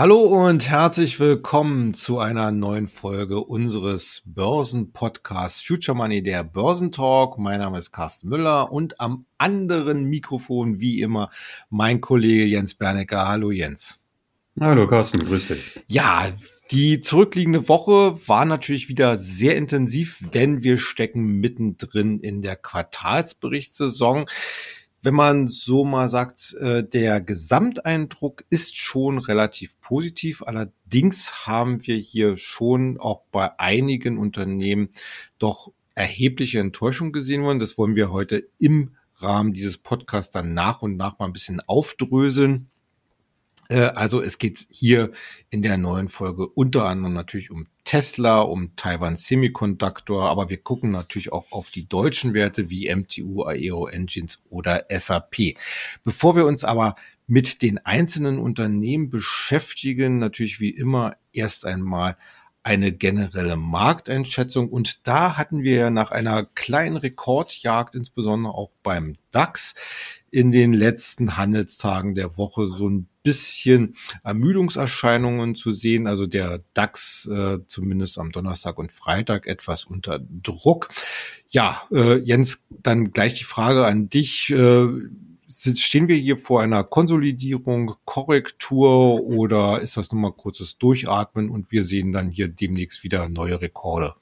Hallo 0.00 0.22
und 0.22 0.66
herzlich 0.66 1.20
willkommen 1.20 1.92
zu 1.92 2.20
einer 2.20 2.52
neuen 2.52 2.88
Folge 2.88 3.44
unseres 3.44 4.22
Börsenpodcasts 4.24 5.60
Future 5.60 5.94
Money, 5.94 6.22
der 6.22 6.42
Börsentalk. 6.42 7.36
Mein 7.36 7.60
Name 7.60 7.76
ist 7.76 7.92
Carsten 7.92 8.30
Müller 8.30 8.72
und 8.72 8.98
am 8.98 9.26
anderen 9.36 10.04
Mikrofon 10.04 10.80
wie 10.80 11.02
immer 11.02 11.28
mein 11.68 12.00
Kollege 12.00 12.46
Jens 12.46 12.72
Bernecker. 12.72 13.28
Hallo 13.28 13.50
Jens. 13.50 14.00
Hallo 14.58 14.88
Carsten, 14.88 15.22
grüß 15.22 15.48
dich. 15.48 15.80
Ja, 15.86 16.28
die 16.70 17.02
zurückliegende 17.02 17.68
Woche 17.68 18.26
war 18.26 18.46
natürlich 18.46 18.88
wieder 18.88 19.18
sehr 19.18 19.58
intensiv, 19.58 20.24
denn 20.32 20.62
wir 20.62 20.78
stecken 20.78 21.40
mittendrin 21.40 22.20
in 22.20 22.40
der 22.40 22.56
Quartalsberichtssaison 22.56 24.24
wenn 25.02 25.14
man 25.14 25.48
so 25.48 25.84
mal 25.84 26.08
sagt, 26.08 26.54
äh, 26.60 26.84
der 26.84 27.20
Gesamteindruck 27.20 28.44
ist 28.50 28.76
schon 28.76 29.18
relativ 29.18 29.80
positiv. 29.80 30.42
Allerdings 30.42 31.46
haben 31.46 31.86
wir 31.86 31.96
hier 31.96 32.36
schon 32.36 32.98
auch 32.98 33.22
bei 33.32 33.58
einigen 33.58 34.18
Unternehmen 34.18 34.90
doch 35.38 35.72
erhebliche 35.94 36.60
Enttäuschung 36.60 37.12
gesehen 37.12 37.42
worden. 37.42 37.58
Das 37.58 37.78
wollen 37.78 37.96
wir 37.96 38.12
heute 38.12 38.48
im 38.58 38.94
Rahmen 39.16 39.52
dieses 39.52 39.78
Podcasts 39.78 40.32
dann 40.32 40.54
nach 40.54 40.82
und 40.82 40.96
nach 40.96 41.18
mal 41.18 41.26
ein 41.26 41.32
bisschen 41.32 41.60
aufdröseln. 41.60 42.70
Äh, 43.68 43.80
also 43.80 44.20
es 44.20 44.38
geht 44.38 44.66
hier 44.70 45.12
in 45.48 45.62
der 45.62 45.78
neuen 45.78 46.08
Folge 46.08 46.46
unter 46.46 46.86
anderem 46.86 47.14
natürlich 47.14 47.50
um 47.50 47.66
Tesla, 47.90 48.42
um 48.42 48.76
Taiwan 48.76 49.16
Semiconductor, 49.16 50.30
aber 50.30 50.48
wir 50.48 50.58
gucken 50.62 50.92
natürlich 50.92 51.32
auch 51.32 51.50
auf 51.50 51.70
die 51.72 51.88
deutschen 51.88 52.34
Werte 52.34 52.70
wie 52.70 52.88
MTU, 52.94 53.42
Aero 53.42 53.88
Engines 53.88 54.38
oder 54.48 54.84
SAP. 54.88 55.56
Bevor 56.04 56.36
wir 56.36 56.46
uns 56.46 56.62
aber 56.62 56.94
mit 57.26 57.62
den 57.62 57.78
einzelnen 57.78 58.38
Unternehmen 58.38 59.10
beschäftigen, 59.10 60.20
natürlich 60.20 60.60
wie 60.60 60.70
immer 60.70 61.16
erst 61.32 61.66
einmal 61.66 62.16
eine 62.62 62.92
generelle 62.92 63.56
Markteinschätzung. 63.56 64.68
Und 64.68 65.08
da 65.08 65.36
hatten 65.36 65.64
wir 65.64 65.90
nach 65.90 66.12
einer 66.12 66.44
kleinen 66.44 66.96
Rekordjagd, 66.96 67.96
insbesondere 67.96 68.54
auch 68.54 68.70
beim 68.84 69.16
DAX, 69.32 69.74
in 70.30 70.52
den 70.52 70.72
letzten 70.72 71.36
Handelstagen 71.36 72.14
der 72.14 72.36
Woche 72.36 72.68
so 72.68 72.88
ein 72.88 73.09
bisschen 73.22 73.96
Ermüdungserscheinungen 74.22 75.54
zu 75.54 75.72
sehen. 75.72 76.06
Also 76.06 76.26
der 76.26 76.62
DAX 76.74 77.28
äh, 77.30 77.58
zumindest 77.66 78.18
am 78.18 78.32
Donnerstag 78.32 78.78
und 78.78 78.92
Freitag 78.92 79.46
etwas 79.46 79.84
unter 79.84 80.20
Druck. 80.20 80.88
Ja, 81.48 81.82
äh, 81.92 82.16
Jens, 82.18 82.66
dann 82.70 83.12
gleich 83.12 83.34
die 83.34 83.44
Frage 83.44 83.86
an 83.86 84.08
dich. 84.08 84.50
Äh, 84.50 84.88
stehen 85.48 86.08
wir 86.08 86.16
hier 86.16 86.38
vor 86.38 86.62
einer 86.62 86.84
Konsolidierung, 86.84 87.94
Korrektur 88.04 89.24
oder 89.24 89.80
ist 89.80 89.96
das 89.96 90.12
nur 90.12 90.20
mal 90.20 90.32
kurzes 90.32 90.78
Durchatmen 90.78 91.50
und 91.50 91.70
wir 91.70 91.84
sehen 91.84 92.12
dann 92.12 92.30
hier 92.30 92.48
demnächst 92.48 93.04
wieder 93.04 93.28
neue 93.28 93.60
Rekorde? 93.60 94.14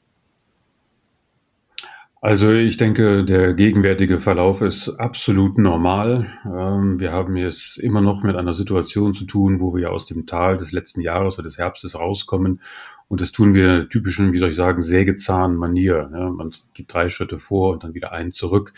Also 2.21 2.53
ich 2.53 2.77
denke, 2.77 3.25
der 3.25 3.55
gegenwärtige 3.55 4.19
Verlauf 4.19 4.61
ist 4.61 4.89
absolut 4.89 5.57
normal. 5.57 6.27
Ähm, 6.45 6.99
wir 6.99 7.13
haben 7.13 7.37
jetzt 7.37 7.79
immer 7.79 8.01
noch 8.01 8.25
mit 8.25 8.35
einer 8.35 8.55
Situation 8.55 9.15
zu 9.15 9.25
tun, 9.25 9.61
wo 9.61 9.77
wir 9.77 9.93
aus 9.93 10.05
dem 10.05 10.27
Tal 10.27 10.57
des 10.57 10.73
letzten 10.73 11.01
Jahres 11.01 11.39
oder 11.39 11.47
des 11.47 11.59
Herbstes 11.59 11.95
rauskommen. 11.95 12.61
Und 13.07 13.21
das 13.21 13.31
tun 13.31 13.55
wir 13.55 13.89
typischen, 13.89 14.33
wie 14.33 14.39
soll 14.39 14.51
ich 14.51 14.57
sagen, 14.57 14.83
Sägezahn-Manier. 14.83 16.11
Man 16.37 16.51
gibt 16.75 16.93
drei 16.93 17.09
Schritte 17.09 17.39
vor 17.39 17.73
und 17.73 17.85
dann 17.85 17.95
wieder 17.95 18.11
einen 18.11 18.33
zurück. 18.33 18.73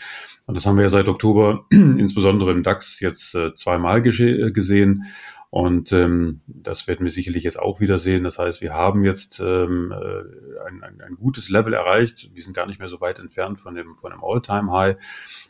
Und 0.45 0.53
das 0.53 0.67
haben 0.67 0.75
wir 0.75 0.83
ja 0.83 0.89
seit 0.89 1.09
Oktober, 1.09 1.65
insbesondere 1.71 2.51
im 2.51 2.61
DAX, 2.61 2.99
jetzt 2.99 3.33
äh, 3.33 3.55
zweimal 3.55 4.05
äh, 4.05 4.51
gesehen. 4.51 5.05
Und 5.51 5.91
ähm, 5.91 6.39
das 6.47 6.87
werden 6.87 7.03
wir 7.03 7.11
sicherlich 7.11 7.43
jetzt 7.43 7.59
auch 7.59 7.81
wieder 7.81 7.97
sehen. 7.97 8.23
Das 8.23 8.39
heißt, 8.39 8.61
wir 8.61 8.73
haben 8.73 9.03
jetzt 9.03 9.41
ähm, 9.41 9.91
äh, 9.91 10.65
ein, 10.65 10.81
ein, 10.81 11.01
ein 11.01 11.15
gutes 11.15 11.49
Level 11.49 11.73
erreicht. 11.73 12.31
Wir 12.33 12.41
sind 12.41 12.53
gar 12.53 12.67
nicht 12.67 12.79
mehr 12.79 12.87
so 12.87 13.01
weit 13.01 13.19
entfernt 13.19 13.59
von 13.59 13.75
dem, 13.75 13.93
von 13.95 14.11
dem 14.11 14.23
All-Time-High. 14.23 14.95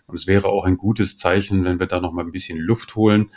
Und 0.08 0.16
es 0.16 0.26
wäre 0.26 0.48
auch 0.48 0.66
ein 0.66 0.78
gutes 0.78 1.18
Zeichen, 1.18 1.66
wenn 1.66 1.80
wir 1.80 1.86
da 1.86 2.02
noch 2.02 2.14
mal 2.14 2.26
ein 2.26 2.32
bisschen 2.32 2.58
Luft 2.58 2.96
holen 2.96 3.30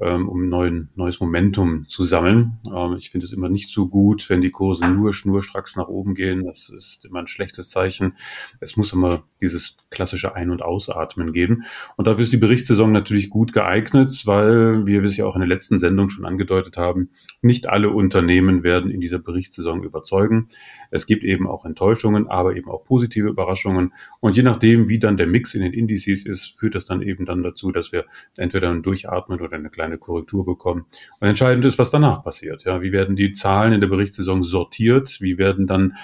ähm, 0.00 0.28
um 0.28 0.48
neuen, 0.48 0.88
neues 0.94 1.20
Momentum 1.20 1.86
zu 1.86 2.04
sammeln. 2.04 2.58
Ähm, 2.66 2.96
ich 2.98 3.10
finde 3.10 3.26
es 3.26 3.32
immer 3.32 3.48
nicht 3.48 3.70
so 3.70 3.88
gut, 3.88 4.28
wenn 4.30 4.40
die 4.40 4.50
Kurse 4.50 4.88
nur 4.88 5.12
schnurstracks 5.12 5.76
nach 5.76 5.88
oben 5.88 6.14
gehen. 6.14 6.44
Das 6.44 6.70
ist 6.70 7.04
immer 7.04 7.20
ein 7.20 7.26
schlechtes 7.26 7.70
Zeichen. 7.70 8.14
Es 8.60 8.76
muss 8.76 8.92
immer 8.92 9.24
dieses 9.40 9.76
klassische 9.90 10.34
Ein- 10.34 10.50
und 10.50 10.62
Ausatmen 10.62 11.32
geben. 11.32 11.64
Und 11.96 12.06
dafür 12.06 12.22
ist 12.22 12.32
die 12.32 12.38
Berichtssaison 12.38 12.92
natürlich 12.92 13.30
gut 13.30 13.52
geeignet, 13.52 14.22
weil 14.26 14.86
wie 14.86 14.92
wir 14.92 15.04
es 15.04 15.16
ja 15.16 15.26
auch 15.26 15.34
in 15.34 15.40
der 15.40 15.48
letzten 15.48 15.78
Sendung 15.78 16.08
schon 16.08 16.24
angedeutet 16.24 16.76
haben, 16.76 17.10
nicht 17.42 17.68
alle 17.68 17.90
Unternehmen 17.90 18.62
werden 18.62 18.90
in 18.90 19.00
dieser 19.00 19.18
Berichtssaison 19.18 19.82
überzeugen. 19.82 20.48
Es 20.90 21.06
gibt 21.06 21.24
eben 21.24 21.46
auch 21.46 21.64
Enttäuschungen, 21.64 22.28
aber 22.28 22.56
eben 22.56 22.70
auch 22.70 22.84
positive 22.84 23.28
Überraschungen. 23.28 23.92
Und 24.20 24.36
je 24.36 24.42
nachdem, 24.42 24.88
wie 24.88 24.98
dann 24.98 25.16
der 25.16 25.26
Mix 25.26 25.54
in 25.54 25.62
den 25.62 25.72
Indizes 25.72 26.24
ist, 26.24 26.58
führt 26.58 26.74
das 26.74 26.86
dann 26.86 27.02
eben 27.02 27.26
dann 27.26 27.42
dazu, 27.42 27.72
dass 27.72 27.92
wir 27.92 28.06
entweder 28.36 28.70
ein 28.70 28.82
Durchatmen 28.82 29.40
oder 29.40 29.56
eine 29.56 29.70
kleine 29.70 29.89
eine 29.90 29.98
Korrektur 29.98 30.44
bekommen. 30.44 30.86
Und 31.20 31.28
entscheidend 31.28 31.64
ist, 31.64 31.78
was 31.78 31.90
danach 31.90 32.24
passiert. 32.24 32.64
Ja, 32.64 32.82
wie 32.82 32.92
werden 32.92 33.16
die 33.16 33.32
Zahlen 33.32 33.72
in 33.72 33.80
der 33.80 33.88
Berichtssaison 33.88 34.42
sortiert? 34.42 35.20
Wie 35.20 35.38
werden 35.38 35.66
dann 35.66 35.96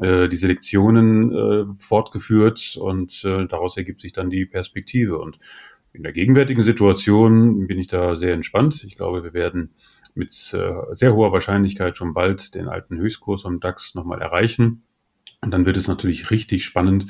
äh, 0.00 0.28
die 0.28 0.36
Selektionen 0.36 1.32
äh, 1.32 1.64
fortgeführt? 1.78 2.76
Und 2.80 3.24
äh, 3.24 3.46
daraus 3.46 3.76
ergibt 3.76 4.00
sich 4.00 4.12
dann 4.12 4.30
die 4.30 4.46
Perspektive. 4.46 5.18
Und 5.18 5.38
in 5.92 6.02
der 6.02 6.12
gegenwärtigen 6.12 6.62
Situation 6.62 7.66
bin 7.66 7.78
ich 7.78 7.86
da 7.86 8.16
sehr 8.16 8.34
entspannt. 8.34 8.84
Ich 8.84 8.96
glaube, 8.96 9.24
wir 9.24 9.32
werden 9.32 9.70
mit 10.14 10.30
äh, 10.54 10.72
sehr 10.92 11.14
hoher 11.14 11.32
Wahrscheinlichkeit 11.32 11.96
schon 11.96 12.14
bald 12.14 12.54
den 12.54 12.68
alten 12.68 12.98
Höchstkurs 12.98 13.44
am 13.44 13.60
DAX 13.60 13.94
nochmal 13.94 14.20
erreichen. 14.20 14.85
Und 15.42 15.50
dann 15.50 15.66
wird 15.66 15.76
es 15.76 15.86
natürlich 15.86 16.30
richtig 16.30 16.64
spannend, 16.64 17.06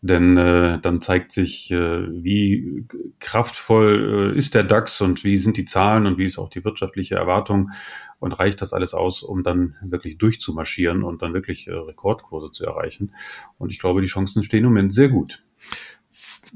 denn 0.00 0.36
äh, 0.36 0.80
dann 0.80 1.00
zeigt 1.00 1.32
sich, 1.32 1.70
äh, 1.70 1.76
wie 1.76 2.86
kraftvoll 3.20 4.32
äh, 4.34 4.38
ist 4.38 4.54
der 4.54 4.64
DAX 4.64 5.00
und 5.00 5.24
wie 5.24 5.36
sind 5.36 5.56
die 5.56 5.66
Zahlen 5.66 6.06
und 6.06 6.18
wie 6.18 6.24
ist 6.24 6.38
auch 6.38 6.48
die 6.48 6.64
wirtschaftliche 6.64 7.16
Erwartung 7.16 7.70
und 8.18 8.32
reicht 8.32 8.60
das 8.62 8.72
alles 8.72 8.94
aus, 8.94 9.22
um 9.22 9.42
dann 9.42 9.76
wirklich 9.82 10.18
durchzumarschieren 10.18 11.02
und 11.02 11.22
dann 11.22 11.34
wirklich 11.34 11.68
äh, 11.68 11.72
Rekordkurse 11.72 12.50
zu 12.50 12.64
erreichen. 12.64 13.14
Und 13.58 13.70
ich 13.70 13.78
glaube, 13.78 14.00
die 14.00 14.08
Chancen 14.08 14.42
stehen 14.42 14.64
im 14.64 14.70
Moment 14.70 14.92
sehr 14.92 15.08
gut. 15.08 15.42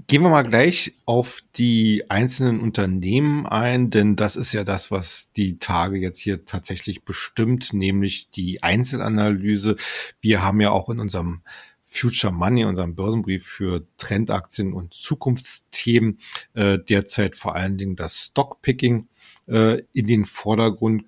Gehen 0.07 0.23
wir 0.23 0.31
mal 0.31 0.43
gleich 0.43 0.95
auf 1.05 1.41
die 1.57 2.05
einzelnen 2.09 2.61
Unternehmen 2.61 3.47
ein, 3.47 3.91
denn 3.91 4.17
das 4.17 4.37
ist 4.37 4.53
ja 4.53 4.65
das, 4.65 4.91
was 4.91 5.31
die 5.37 5.59
Tage 5.59 5.99
jetzt 5.99 6.21
hier 6.21 6.45
tatsächlich 6.45 7.05
bestimmt, 7.05 7.73
nämlich 7.73 8.31
die 8.31 8.63
Einzelanalyse. 8.63 9.77
Wir 10.21 10.43
haben 10.43 10.61
ja 10.61 10.71
auch 10.71 10.89
in 10.89 11.01
unserem 11.01 11.43
Future 11.85 12.33
Money, 12.33 12.65
unserem 12.65 12.95
Börsenbrief 12.95 13.45
für 13.45 13.85
Trendaktien 13.97 14.73
und 14.73 14.95
Zukunftsthemen, 14.95 16.21
äh, 16.55 16.79
derzeit 16.79 17.35
vor 17.35 17.57
allen 17.57 17.77
Dingen 17.77 17.97
das 17.97 18.27
Stockpicking 18.27 19.09
äh, 19.49 19.83
in 19.93 20.07
den 20.07 20.25
Vordergrund 20.25 21.05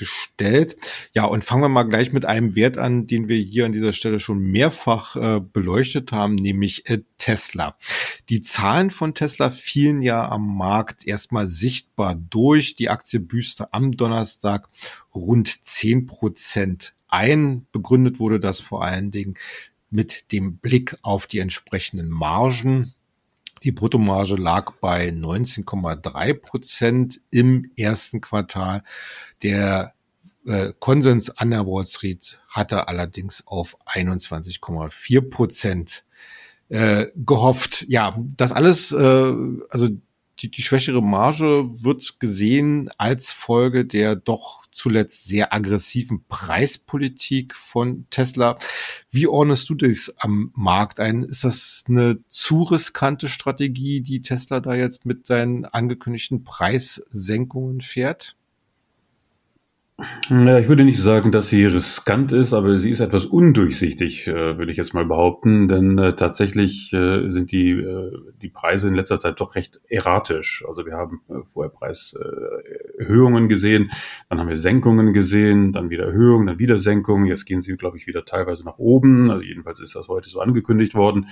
gestellt. 0.00 0.76
Ja, 1.12 1.26
und 1.26 1.44
fangen 1.44 1.62
wir 1.62 1.68
mal 1.68 1.84
gleich 1.84 2.12
mit 2.12 2.24
einem 2.24 2.56
Wert 2.56 2.78
an, 2.78 3.06
den 3.06 3.28
wir 3.28 3.36
hier 3.36 3.66
an 3.66 3.72
dieser 3.72 3.92
Stelle 3.92 4.18
schon 4.18 4.40
mehrfach 4.40 5.14
äh, 5.14 5.40
beleuchtet 5.40 6.10
haben, 6.10 6.34
nämlich 6.34 6.88
äh, 6.88 7.02
Tesla. 7.18 7.76
Die 8.30 8.40
Zahlen 8.40 8.90
von 8.90 9.14
Tesla 9.14 9.50
fielen 9.50 10.00
ja 10.00 10.28
am 10.28 10.56
Markt 10.56 11.06
erstmal 11.06 11.46
sichtbar 11.46 12.14
durch. 12.14 12.74
Die 12.74 12.88
Aktie 12.88 13.20
büßte 13.20 13.72
am 13.72 13.92
Donnerstag 13.92 14.68
rund 15.14 15.64
zehn 15.64 16.06
Prozent 16.06 16.94
ein. 17.08 17.66
Begründet 17.70 18.18
wurde 18.18 18.40
das 18.40 18.60
vor 18.60 18.82
allen 18.82 19.10
Dingen 19.10 19.34
mit 19.90 20.32
dem 20.32 20.56
Blick 20.56 20.96
auf 21.02 21.26
die 21.26 21.40
entsprechenden 21.40 22.08
Margen. 22.08 22.94
Die 23.62 23.72
Bruttomarge 23.72 24.36
lag 24.36 24.72
bei 24.80 25.10
19,3 25.10 26.32
Prozent 26.34 27.20
im 27.30 27.70
ersten 27.76 28.22
Quartal. 28.22 28.82
Der 29.42 29.92
Konsens 30.78 31.30
an 31.30 31.50
der 31.50 31.66
Wall 31.66 31.86
Street 31.86 32.40
hatte 32.48 32.88
allerdings 32.88 33.46
auf 33.46 33.76
21,4 33.86 35.28
Prozent 35.28 36.04
äh, 36.70 37.08
gehofft. 37.16 37.84
Ja, 37.88 38.16
das 38.36 38.52
alles, 38.52 38.92
äh, 38.92 39.34
also 39.68 39.88
die, 40.40 40.50
die 40.50 40.62
schwächere 40.62 41.02
Marge 41.02 41.68
wird 41.82 42.18
gesehen 42.18 42.90
als 42.96 43.32
Folge 43.32 43.84
der 43.84 44.16
doch 44.16 44.66
zuletzt 44.72 45.26
sehr 45.26 45.52
aggressiven 45.52 46.24
Preispolitik 46.28 47.54
von 47.54 48.06
Tesla. 48.08 48.58
Wie 49.10 49.26
ordnest 49.26 49.68
du 49.68 49.74
das 49.74 50.14
am 50.16 50.52
Markt 50.54 51.00
ein? 51.00 51.24
Ist 51.24 51.44
das 51.44 51.84
eine 51.86 52.20
zu 52.28 52.62
riskante 52.62 53.28
Strategie, 53.28 54.00
die 54.00 54.22
Tesla 54.22 54.60
da 54.60 54.74
jetzt 54.74 55.04
mit 55.04 55.26
seinen 55.26 55.66
angekündigten 55.66 56.44
Preissenkungen 56.44 57.82
fährt? 57.82 58.36
Ja, 60.30 60.58
ich 60.58 60.68
würde 60.68 60.84
nicht 60.84 61.00
sagen, 61.00 61.32
dass 61.32 61.48
sie 61.48 61.64
riskant 61.64 62.32
ist, 62.32 62.52
aber 62.52 62.78
sie 62.78 62.90
ist 62.90 63.00
etwas 63.00 63.24
undurchsichtig, 63.24 64.26
äh, 64.26 64.58
würde 64.58 64.70
ich 64.70 64.76
jetzt 64.76 64.94
mal 64.94 65.04
behaupten, 65.04 65.68
denn 65.68 65.98
äh, 65.98 66.14
tatsächlich 66.14 66.92
äh, 66.92 67.28
sind 67.28 67.52
die, 67.52 67.70
äh, 67.70 68.12
die 68.40 68.48
Preise 68.48 68.88
in 68.88 68.94
letzter 68.94 69.18
Zeit 69.18 69.40
doch 69.40 69.54
recht 69.54 69.80
erratisch. 69.88 70.64
Also 70.68 70.86
wir 70.86 70.94
haben 70.94 71.20
äh, 71.28 71.34
vorher 71.52 71.70
Preiserhöhungen 71.70 73.48
gesehen, 73.48 73.90
dann 74.28 74.40
haben 74.40 74.48
wir 74.48 74.56
Senkungen 74.56 75.12
gesehen, 75.12 75.72
dann 75.72 75.90
wieder 75.90 76.04
Erhöhungen, 76.04 76.46
dann 76.46 76.58
wieder 76.58 76.78
Senkungen. 76.78 77.26
Jetzt 77.26 77.44
gehen 77.44 77.60
sie, 77.60 77.76
glaube 77.76 77.96
ich, 77.96 78.06
wieder 78.06 78.24
teilweise 78.24 78.64
nach 78.64 78.78
oben. 78.78 79.30
Also 79.30 79.42
jedenfalls 79.42 79.80
ist 79.80 79.94
das 79.94 80.08
heute 80.08 80.28
so 80.28 80.40
angekündigt 80.40 80.94
worden 80.94 81.26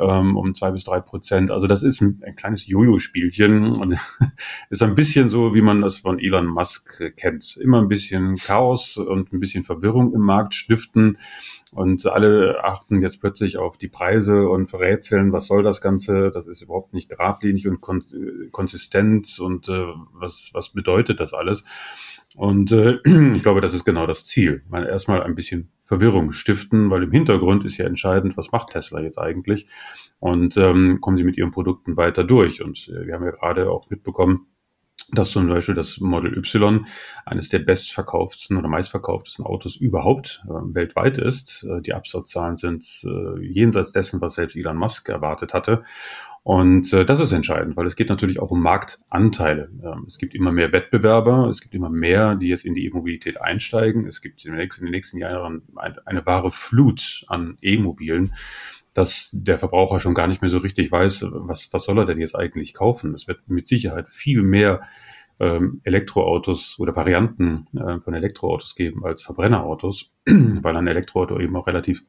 ähm, 0.00 0.36
um 0.36 0.54
zwei 0.54 0.70
bis 0.70 0.84
drei 0.84 1.00
Prozent. 1.00 1.50
Also 1.50 1.66
das 1.66 1.82
ist 1.82 2.00
ein, 2.00 2.22
ein 2.24 2.34
kleines 2.34 2.66
Jojo-Spielchen 2.66 3.72
und 3.72 3.98
ist 4.70 4.82
ein 4.82 4.94
bisschen 4.94 5.28
so, 5.28 5.54
wie 5.54 5.62
man 5.62 5.82
das 5.82 5.98
von 5.98 6.18
Elon 6.18 6.46
Musk 6.46 7.02
kennt. 7.16 7.56
Immer 7.56 7.80
ein 7.80 7.88
bisschen 7.88 8.36
Chaos 8.36 8.96
und 8.96 9.32
ein 9.32 9.40
bisschen 9.40 9.64
Verwirrung 9.64 10.12
im 10.12 10.22
Markt 10.22 10.54
stiften. 10.54 11.18
Und 11.72 12.04
alle 12.06 12.64
achten 12.64 13.00
jetzt 13.00 13.20
plötzlich 13.20 13.56
auf 13.56 13.78
die 13.78 13.86
Preise 13.86 14.48
und 14.48 14.66
verrätseln, 14.66 15.32
was 15.32 15.46
soll 15.46 15.62
das 15.62 15.80
Ganze? 15.80 16.32
Das 16.32 16.48
ist 16.48 16.62
überhaupt 16.62 16.94
nicht 16.94 17.08
geradlinig 17.08 17.68
und 17.68 17.80
kon 17.80 18.02
konsistent 18.50 19.38
und 19.38 19.68
äh, 19.68 19.86
was, 20.12 20.50
was 20.52 20.70
bedeutet 20.70 21.20
das 21.20 21.32
alles? 21.32 21.64
Und 22.36 22.72
äh, 22.72 22.98
ich 23.34 23.42
glaube, 23.42 23.60
das 23.60 23.74
ist 23.74 23.84
genau 23.84 24.06
das 24.06 24.24
Ziel. 24.24 24.62
Mal 24.68 24.86
erstmal 24.86 25.22
ein 25.22 25.34
bisschen 25.34 25.70
Verwirrung 25.84 26.32
stiften, 26.32 26.90
weil 26.90 27.02
im 27.02 27.10
Hintergrund 27.10 27.64
ist 27.64 27.76
ja 27.76 27.86
entscheidend, 27.86 28.36
was 28.36 28.52
macht 28.52 28.70
Tesla 28.70 29.00
jetzt 29.00 29.18
eigentlich? 29.18 29.66
Und 30.20 30.56
ähm, 30.56 31.00
kommen 31.00 31.16
sie 31.16 31.24
mit 31.24 31.36
ihren 31.36 31.50
Produkten 31.50 31.96
weiter 31.96 32.24
durch? 32.24 32.62
Und 32.62 32.88
äh, 32.88 33.06
wir 33.06 33.14
haben 33.14 33.24
ja 33.24 33.32
gerade 33.32 33.70
auch 33.70 33.90
mitbekommen, 33.90 34.46
dass 35.12 35.30
zum 35.30 35.48
Beispiel 35.48 35.74
das 35.74 35.98
Model 35.98 36.36
Y 36.36 36.86
eines 37.26 37.48
der 37.48 37.60
bestverkauftesten 37.60 38.56
oder 38.56 38.68
meistverkauftesten 38.68 39.44
Autos 39.44 39.76
überhaupt 39.76 40.42
äh, 40.44 40.74
weltweit 40.74 41.18
ist. 41.18 41.64
Äh, 41.64 41.80
die 41.80 41.94
Absatzzahlen 41.94 42.56
sind 42.56 42.84
äh, 43.04 43.40
jenseits 43.44 43.92
dessen, 43.92 44.20
was 44.20 44.34
selbst 44.34 44.56
Elon 44.56 44.76
Musk 44.76 45.08
erwartet 45.08 45.54
hatte. 45.54 45.82
Und 46.42 46.92
äh, 46.94 47.04
das 47.04 47.20
ist 47.20 47.32
entscheidend, 47.32 47.76
weil 47.76 47.86
es 47.86 47.96
geht 47.96 48.08
natürlich 48.08 48.40
auch 48.40 48.50
um 48.50 48.62
Marktanteile. 48.62 49.70
Ähm, 49.84 50.04
es 50.06 50.16
gibt 50.16 50.34
immer 50.34 50.52
mehr 50.52 50.72
Wettbewerber, 50.72 51.48
es 51.48 51.60
gibt 51.60 51.74
immer 51.74 51.90
mehr, 51.90 52.34
die 52.34 52.48
jetzt 52.48 52.64
in 52.64 52.74
die 52.74 52.86
E-Mobilität 52.86 53.40
einsteigen. 53.40 54.06
Es 54.06 54.22
gibt 54.22 54.44
in 54.44 54.52
den 54.52 54.58
nächsten, 54.58 54.82
in 54.82 54.86
den 54.86 54.92
nächsten 54.92 55.18
Jahren 55.18 55.62
eine, 55.76 56.06
eine 56.06 56.26
wahre 56.26 56.50
Flut 56.50 57.24
an 57.28 57.58
E-Mobilen, 57.60 58.34
dass 58.94 59.30
der 59.32 59.58
Verbraucher 59.58 60.00
schon 60.00 60.14
gar 60.14 60.26
nicht 60.26 60.40
mehr 60.40 60.48
so 60.48 60.58
richtig 60.58 60.90
weiß, 60.90 61.26
was, 61.30 61.72
was 61.72 61.84
soll 61.84 61.98
er 61.98 62.06
denn 62.06 62.20
jetzt 62.20 62.34
eigentlich 62.34 62.72
kaufen. 62.72 63.14
Es 63.14 63.28
wird 63.28 63.48
mit 63.48 63.66
Sicherheit 63.66 64.08
viel 64.08 64.42
mehr 64.42 64.80
ähm, 65.40 65.82
Elektroautos 65.84 66.78
oder 66.78 66.96
Varianten 66.96 67.66
äh, 67.76 68.00
von 68.00 68.14
Elektroautos 68.14 68.74
geben 68.74 69.04
als 69.04 69.22
Verbrennerautos, 69.22 70.10
weil 70.26 70.76
ein 70.76 70.86
Elektroauto 70.86 71.38
eben 71.38 71.56
auch 71.56 71.66
relativ 71.66 72.02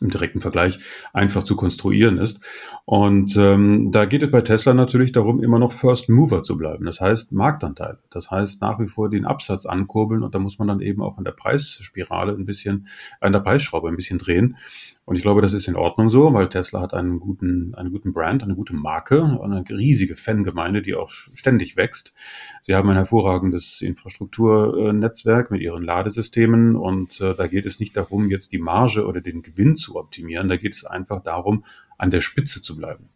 im 0.00 0.10
direkten 0.10 0.40
Vergleich 0.40 0.78
einfach 1.12 1.44
zu 1.44 1.56
konstruieren 1.56 2.18
ist. 2.18 2.40
Und 2.84 3.36
ähm, 3.36 3.90
da 3.90 4.04
geht 4.04 4.22
es 4.22 4.30
bei 4.30 4.42
Tesla 4.42 4.74
natürlich 4.74 5.12
darum, 5.12 5.42
immer 5.42 5.58
noch 5.58 5.72
First 5.72 6.08
Mover 6.08 6.42
zu 6.42 6.56
bleiben. 6.56 6.84
Das 6.84 7.00
heißt 7.00 7.32
Marktanteil. 7.32 7.98
Das 8.10 8.30
heißt 8.30 8.60
nach 8.60 8.78
wie 8.78 8.88
vor 8.88 9.08
den 9.08 9.24
Absatz 9.24 9.66
ankurbeln 9.66 10.22
und 10.22 10.34
da 10.34 10.38
muss 10.38 10.58
man 10.58 10.68
dann 10.68 10.80
eben 10.80 11.02
auch 11.02 11.18
an 11.18 11.24
der 11.24 11.32
Preisspirale 11.32 12.32
ein 12.32 12.44
bisschen, 12.44 12.88
an 13.20 13.32
der 13.32 13.40
Preisschraube 13.40 13.88
ein 13.88 13.96
bisschen 13.96 14.18
drehen. 14.18 14.56
Und 15.06 15.14
ich 15.14 15.22
glaube, 15.22 15.40
das 15.40 15.52
ist 15.52 15.68
in 15.68 15.76
Ordnung 15.76 16.10
so, 16.10 16.34
weil 16.34 16.48
Tesla 16.48 16.80
hat 16.80 16.92
einen 16.92 17.20
guten, 17.20 17.76
einen 17.76 17.92
guten 17.92 18.12
Brand, 18.12 18.42
eine 18.42 18.56
gute 18.56 18.74
Marke, 18.74 19.38
eine 19.40 19.62
riesige 19.70 20.16
Fangemeinde, 20.16 20.82
die 20.82 20.96
auch 20.96 21.10
ständig 21.10 21.76
wächst. 21.76 22.12
Sie 22.60 22.74
haben 22.74 22.90
ein 22.90 22.96
hervorragendes 22.96 23.82
Infrastrukturnetzwerk 23.82 25.52
mit 25.52 25.60
ihren 25.60 25.84
Ladesystemen 25.84 26.74
und 26.74 27.20
äh, 27.20 27.36
da 27.36 27.46
geht 27.46 27.66
es 27.66 27.78
nicht 27.78 27.96
darum, 27.96 28.30
jetzt 28.30 28.50
die 28.50 28.58
Marge 28.58 29.06
oder 29.06 29.20
den 29.20 29.42
Gewinn 29.42 29.76
zu 29.76 29.94
optimieren. 29.94 30.48
Da 30.48 30.56
geht 30.56 30.74
es 30.74 30.84
einfach 30.84 31.22
darum, 31.22 31.64
an 31.98 32.10
der 32.10 32.20
Spitze 32.20 32.60
zu 32.60 32.76
bleiben. 32.76 33.08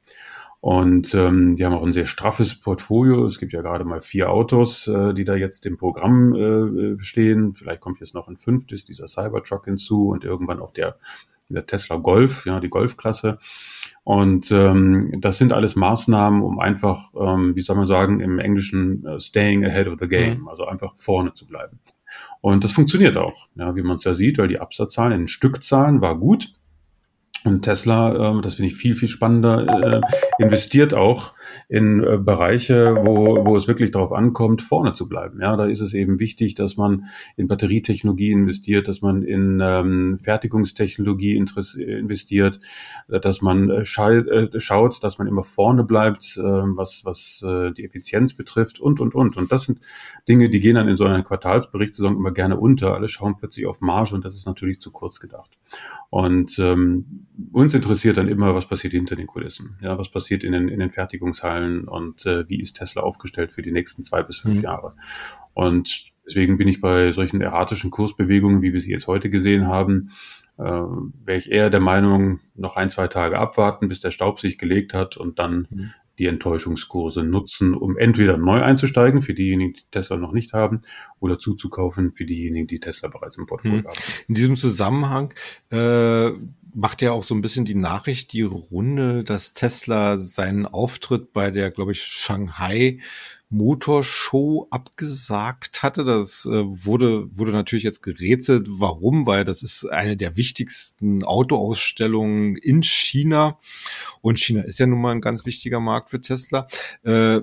Und 0.61 1.13
ähm, 1.15 1.57
die 1.57 1.65
haben 1.65 1.73
auch 1.73 1.83
ein 1.83 1.93
sehr 1.93 2.07
straffes 2.07 2.55
Portfolio. 2.55 3.27
Es 3.27 3.41
gibt 3.41 3.53
ja 3.53 3.63
gerade 3.63 3.85
mal 3.85 4.01
vier 4.01 4.31
Autos, 4.31 4.87
äh, 4.87 5.13
die 5.13 5.25
da 5.25 5.35
jetzt 5.35 5.67
im 5.67 5.77
Programm 5.77 6.35
äh, 6.35 7.03
stehen. 7.03 7.55
Vielleicht 7.55 7.81
kommt 7.81 7.99
jetzt 7.99 8.15
noch 8.15 8.29
ein 8.29 8.37
fünftes, 8.37 8.85
dieser 8.85 9.09
Cybertruck 9.09 9.65
hinzu 9.65 10.11
und 10.11 10.23
irgendwann 10.23 10.61
auch 10.61 10.73
der 10.73 10.99
der 11.55 11.67
Tesla 11.67 11.97
Golf, 11.97 12.47
ja, 12.47 12.61
die 12.61 12.69
Golfklasse. 12.69 13.39
Und 14.03 14.51
ähm, 14.51 15.21
das 15.21 15.39
sind 15.39 15.53
alles 15.53 15.77
Maßnahmen, 15.77 16.43
um 16.43 16.59
einfach, 16.59 17.13
ähm, 17.15 17.55
wie 17.55 17.61
soll 17.61 17.77
man 17.77 17.87
sagen, 17.87 18.21
im 18.21 18.39
Englischen 18.39 19.07
uh, 19.07 19.21
staying 19.21 19.65
ahead 19.65 19.87
of 19.87 19.99
the 20.01 20.09
game, 20.09 20.41
mhm. 20.41 20.49
also 20.49 20.67
einfach 20.67 20.95
vorne 20.97 21.35
zu 21.35 21.47
bleiben. 21.47 21.81
Und 22.41 22.65
das 22.65 22.73
funktioniert 22.73 23.17
auch, 23.17 23.49
ja, 23.55 23.77
wie 23.77 23.83
man 23.83 23.97
es 23.97 24.05
ja 24.05 24.15
sieht, 24.15 24.39
weil 24.39 24.49
die 24.49 24.59
Absatzzahlen 24.59 25.13
in 25.13 25.29
Stückzahlen 25.29 26.01
war 26.01 26.19
gut. 26.19 26.55
Und 27.45 27.63
Tesla, 27.63 28.39
äh, 28.39 28.41
das 28.41 28.55
finde 28.55 28.71
ich 28.71 28.77
viel, 28.77 28.97
viel 28.97 29.09
spannender, 29.09 30.01
äh, 30.39 30.43
investiert 30.43 30.95
auch 30.95 31.35
in 31.69 32.03
äh, 32.03 32.19
Bereiche, 32.19 32.97
wo, 33.05 33.47
wo 33.47 33.57
es 33.57 33.69
wirklich 33.69 33.91
darauf 33.91 34.13
ankommt, 34.13 34.63
vorne 34.63 34.93
zu 34.93 35.09
bleiben. 35.09 35.41
Ja, 35.41 35.57
da 35.57 35.65
ist 35.65 35.81
es 35.81 35.95
eben 35.95 36.19
wichtig, 36.21 36.55
dass 36.55 36.77
man 36.77 37.07
in 37.37 37.47
Batterietechnologie 37.47 38.31
investiert, 38.31 38.89
dass 38.89 39.03
man 39.03 39.23
in 39.23 39.61
ähm, 39.63 40.19
Fertigungstechnologie 40.19 41.37
investiert, 41.37 42.61
äh, 43.09 43.21
dass 43.21 43.43
man 43.43 43.71
äh, 43.71 43.81
äh, 43.81 44.61
schaut, 44.61 45.03
dass 45.03 45.19
man 45.19 45.27
immer 45.27 45.43
vorne 45.43 45.85
bleibt, 45.85 46.37
äh, 46.37 46.43
was, 46.43 47.05
was 47.05 47.45
äh, 47.47 47.73
die 47.73 47.85
Effizienz 47.85 48.35
betrifft 48.35 48.81
und, 48.81 49.01
und, 49.01 49.15
und. 49.15 49.37
Und 49.37 49.53
das 49.53 49.65
sind 49.65 49.81
Dinge, 50.29 50.49
die 50.51 50.61
gehen 50.61 50.75
dann 50.75 50.89
in 50.89 50.97
so 50.97 51.05
einer 51.05 51.23
Quartalsberichtssaison 51.23 52.17
immer 52.17 52.33
gerne 52.33 52.59
unter. 52.59 52.95
Alle 52.95 53.09
schauen 53.09 53.37
plötzlich 53.39 53.67
auf 53.67 53.81
Marge 53.81 54.15
und 54.15 54.25
das 54.25 54.35
ist 54.35 54.47
natürlich 54.47 54.81
zu 54.81 54.91
kurz 54.91 55.21
gedacht. 55.21 55.59
Und 56.11 56.59
ähm, 56.59 57.27
uns 57.53 57.75
interessiert 57.75 58.17
dann 58.17 58.29
immer, 58.29 58.55
was 58.55 58.67
passiert 58.67 58.93
hinter 58.93 59.15
den 59.15 59.27
Kulissen. 59.27 59.77
Ja, 59.81 59.97
was 59.97 60.11
passiert 60.11 60.43
in 60.43 60.53
den, 60.53 60.69
in 60.69 60.81
den 60.81 60.91
Fertigungshallen 61.41 61.89
und 61.89 62.27
äh, 62.27 62.49
wie 62.49 62.61
ist 62.61 62.75
Tesla 62.75 63.03
aufgestellt 63.03 63.53
für 63.53 63.63
die 63.63 63.73
nächsten 63.73 64.03
zwei 64.03 64.23
bis 64.23 64.39
fünf 64.39 64.57
mhm. 64.57 64.63
Jahre. 64.63 64.95
Und 65.55 66.13
deswegen 66.27 66.59
bin 66.59 66.69
ich 66.69 66.81
bei 66.81 67.13
solchen 67.13 67.41
erratischen 67.41 67.91
Kursbewegungen, 67.91 68.63
wie 68.63 68.73
wir 68.73 68.81
sie 68.81 68.91
jetzt 68.91 69.07
heute 69.07 69.31
gesehen 69.31 69.67
haben, 69.67 70.11
äh, 70.59 70.63
wäre 70.63 71.39
ich 71.39 71.51
eher 71.51 71.71
der 71.71 71.81
Meinung, 71.81 72.41
noch 72.55 72.77
ein, 72.77 72.91
zwei 72.91 73.09
Tage 73.09 73.39
abwarten, 73.39 73.89
bis 73.89 74.01
der 74.01 74.11
Staub 74.11 74.41
sich 74.41 74.59
gelegt 74.59 74.95
hat 74.95 75.17
und 75.17 75.39
dann 75.39 75.67
mhm 75.71 75.91
die 76.21 76.27
Enttäuschungskurse 76.27 77.25
nutzen, 77.25 77.75
um 77.75 77.97
entweder 77.97 78.37
neu 78.37 78.63
einzusteigen 78.63 79.23
für 79.23 79.35
diejenigen, 79.35 79.73
die 79.73 79.85
Tesla 79.91 80.17
noch 80.17 80.33
nicht 80.33 80.53
haben, 80.53 80.83
oder 81.19 81.39
zuzukaufen 81.39 82.13
für 82.13 82.27
diejenigen, 82.27 82.67
die 82.67 82.79
Tesla 82.79 83.09
bereits 83.09 83.39
im 83.39 83.47
Portfolio 83.47 83.79
mhm. 83.79 83.87
haben. 83.87 83.99
In 84.29 84.35
diesem 84.35 84.57
Zusammenhang 84.57 85.33
äh, 85.71 86.31
macht 86.75 87.01
ja 87.03 87.13
auch 87.13 87.23
so 87.23 87.35
ein 87.35 87.41
bisschen 87.41 87.65
die 87.65 87.75
Nachricht 87.75 88.35
die 88.35 88.43
Runde, 88.43 89.25
dass 89.25 89.55
Tesla 89.55 90.19
seinen 90.19 90.67
Auftritt 90.67 91.33
bei 91.33 91.51
der, 91.51 91.71
glaube 91.71 91.93
ich, 91.93 92.03
Shanghai 92.03 92.99
Motorshow 93.51 94.69
abgesagt 94.71 95.83
hatte. 95.83 96.05
Das 96.05 96.47
äh, 96.47 96.65
wurde, 96.65 97.27
wurde 97.37 97.53
natürlich 97.53 97.85
jetzt 97.85 98.03
gerätselt. 98.03 98.67
Warum? 98.69 99.27
Weil 99.27 99.45
das 99.45 99.63
ist 99.63 99.85
eine 99.85 100.17
der 100.17 100.37
wichtigsten 100.37 101.25
Autoausstellungen 101.25 102.57
in 102.57 102.83
China. 102.83 103.59
Und 104.23 104.39
China 104.39 104.63
ist 104.63 104.79
ja 104.79 104.87
nun 104.87 105.01
mal 105.01 105.13
ein 105.13 105.21
ganz 105.21 105.45
wichtiger 105.45 105.81
Markt 105.81 106.11
für 106.11 106.21
Tesla. 106.21 106.69
Äh, 107.03 107.41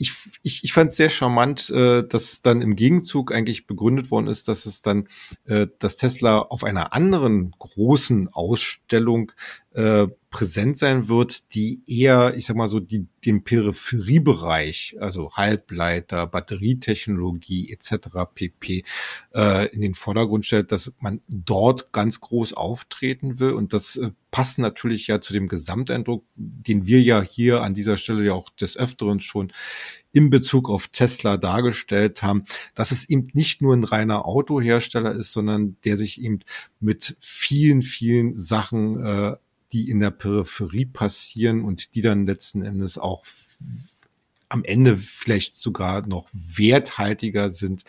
ich, 0.00 0.14
ich, 0.42 0.64
ich 0.64 0.72
fand 0.72 0.90
es 0.90 0.96
sehr 0.96 1.10
charmant, 1.10 1.68
äh, 1.70 2.02
dass 2.02 2.40
dann 2.40 2.62
im 2.62 2.74
Gegenzug 2.74 3.34
eigentlich 3.34 3.66
begründet 3.66 4.10
worden 4.10 4.28
ist, 4.28 4.48
dass 4.48 4.64
es 4.64 4.80
dann, 4.80 5.08
äh, 5.44 5.66
dass 5.78 5.96
Tesla 5.96 6.38
auf 6.38 6.64
einer 6.64 6.94
anderen 6.94 7.54
großen 7.58 8.28
Ausstellung 8.28 9.32
äh, 9.72 10.08
präsent 10.30 10.78
sein 10.78 11.08
wird, 11.08 11.54
die 11.54 11.82
eher, 11.86 12.36
ich 12.36 12.46
sag 12.46 12.56
mal 12.56 12.68
so, 12.68 12.80
die 12.80 13.06
den 13.24 13.44
Peripheriebereich, 13.44 14.96
also 15.00 15.32
Halbleiter, 15.34 16.26
Batterietechnologie 16.26 17.70
etc. 17.72 18.08
pp. 18.34 18.84
Äh, 19.34 19.66
in 19.74 19.80
den 19.80 19.94
Vordergrund 19.94 20.46
stellt, 20.46 20.72
dass 20.72 20.94
man 21.00 21.20
dort 21.28 21.92
ganz 21.92 22.20
groß 22.20 22.54
auftreten 22.54 23.38
will 23.38 23.52
und 23.52 23.72
das 23.72 23.96
äh, 23.96 24.10
passt 24.30 24.58
natürlich 24.58 25.08
ja 25.08 25.20
zu 25.20 25.32
dem 25.32 25.48
Gesamteindruck, 25.48 26.24
den 26.36 26.86
wir 26.86 27.02
ja 27.02 27.22
hier 27.22 27.62
an 27.62 27.74
dieser 27.74 27.96
Stelle 27.96 28.24
ja 28.24 28.32
auch 28.32 28.50
des 28.50 28.76
Öfteren 28.76 29.20
schon 29.20 29.52
in 30.12 30.30
Bezug 30.30 30.70
auf 30.70 30.88
Tesla 30.88 31.36
dargestellt 31.36 32.22
haben, 32.22 32.44
dass 32.74 32.92
es 32.92 33.08
eben 33.08 33.28
nicht 33.32 33.62
nur 33.62 33.74
ein 33.74 33.84
reiner 33.84 34.26
Autohersteller 34.26 35.12
ist, 35.12 35.32
sondern 35.32 35.76
der 35.84 35.96
sich 35.96 36.20
eben 36.20 36.40
mit 36.78 37.16
vielen, 37.20 37.82
vielen 37.82 38.36
Sachen 38.36 39.04
äh, 39.04 39.36
die 39.72 39.90
in 39.90 40.00
der 40.00 40.10
Peripherie 40.10 40.86
passieren 40.86 41.64
und 41.64 41.94
die 41.94 42.02
dann 42.02 42.26
letzten 42.26 42.62
Endes 42.62 42.98
auch 42.98 43.24
am 44.48 44.64
Ende 44.64 44.96
vielleicht 44.96 45.60
sogar 45.60 46.04
noch 46.06 46.28
werthaltiger 46.32 47.50
sind, 47.50 47.84